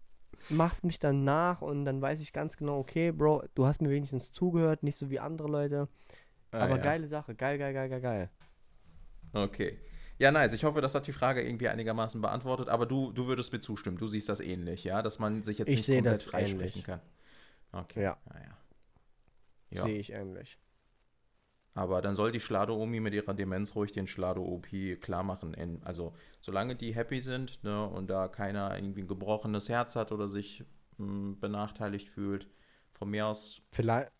[0.48, 3.90] machst mich dann nach und dann weiß ich ganz genau, okay, Bro, du hast mir
[3.90, 5.88] wenigstens zugehört, nicht so wie andere Leute.
[6.54, 6.82] Ah, Aber ja.
[6.82, 7.34] geile Sache.
[7.34, 8.30] Geil, geil, geil, geil, geil.
[9.32, 9.78] Okay.
[10.18, 10.52] Ja, nice.
[10.52, 12.68] Ich hoffe, das hat die Frage irgendwie einigermaßen beantwortet.
[12.68, 13.98] Aber du, du würdest mir zustimmen.
[13.98, 15.02] Du siehst das ähnlich, ja?
[15.02, 17.00] Dass man sich jetzt ich nicht komplett freisprechen kann.
[17.72, 18.04] Okay.
[18.04, 18.16] Ja.
[18.26, 18.56] Ah, ja.
[19.70, 19.82] ja.
[19.82, 20.58] Sehe ich ähnlich.
[21.76, 24.68] Aber dann soll die Schlado-Omi mit ihrer Demenz ruhig den Schlado-OP
[25.00, 25.82] klar machen.
[25.84, 30.28] Also, solange die happy sind ne, und da keiner irgendwie ein gebrochenes Herz hat oder
[30.28, 30.64] sich
[30.98, 32.48] mh, hm, benachteiligt fühlt,
[32.92, 33.60] von mir aus.
[33.72, 34.12] Vielleicht,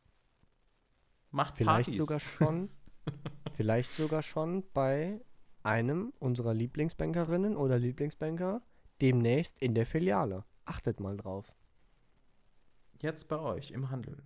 [1.34, 1.96] Macht vielleicht Partys.
[1.96, 2.70] sogar schon,
[3.54, 5.20] vielleicht sogar schon bei
[5.64, 8.62] einem unserer Lieblingsbankerinnen oder Lieblingsbanker
[9.00, 10.44] demnächst in der Filiale.
[10.64, 11.52] Achtet mal drauf.
[13.00, 14.22] Jetzt bei euch im Handel.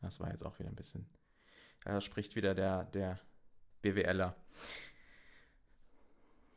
[0.00, 1.06] Das war jetzt auch wieder ein bisschen.
[1.84, 3.20] Da spricht wieder der, der
[3.82, 4.34] BWLer.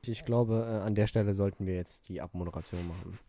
[0.05, 3.19] Ich glaube, äh, an der Stelle sollten wir jetzt die Abmoderation machen.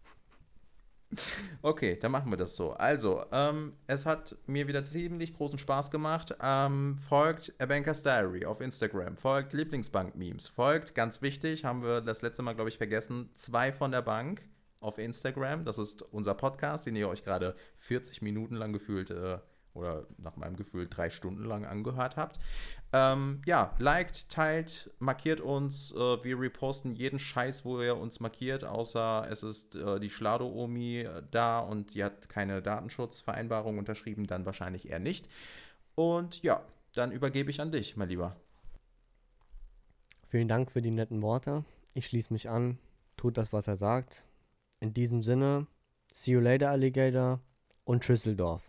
[1.62, 2.72] Okay, dann machen wir das so.
[2.72, 6.34] Also, ähm, es hat mir wieder ziemlich großen Spaß gemacht.
[6.42, 12.22] Ähm, folgt A Banker's Diary auf Instagram, folgt Lieblingsbank-Memes, folgt, ganz wichtig, haben wir das
[12.22, 14.42] letzte Mal, glaube ich, vergessen, zwei von der Bank
[14.80, 15.64] auf Instagram.
[15.64, 19.38] Das ist unser Podcast, den ihr euch gerade 40 Minuten lang gefühlt äh,
[19.72, 22.38] oder nach meinem Gefühl drei Stunden lang angehört habt.
[22.96, 25.90] Ähm, ja, liked, teilt, markiert uns.
[25.90, 31.00] Äh, wir reposten jeden Scheiß, wo ihr uns markiert, außer es ist äh, die Schlado-Omi
[31.00, 35.28] äh, da und die hat keine Datenschutzvereinbarung unterschrieben, dann wahrscheinlich eher nicht.
[35.96, 38.36] Und ja, dann übergebe ich an dich, mein Lieber.
[40.28, 41.64] Vielen Dank für die netten Worte.
[41.94, 42.78] Ich schließe mich an.
[43.16, 44.24] Tut das, was er sagt.
[44.78, 45.66] In diesem Sinne,
[46.12, 47.40] see you later, Alligator
[47.82, 48.62] und Schüsseldorf.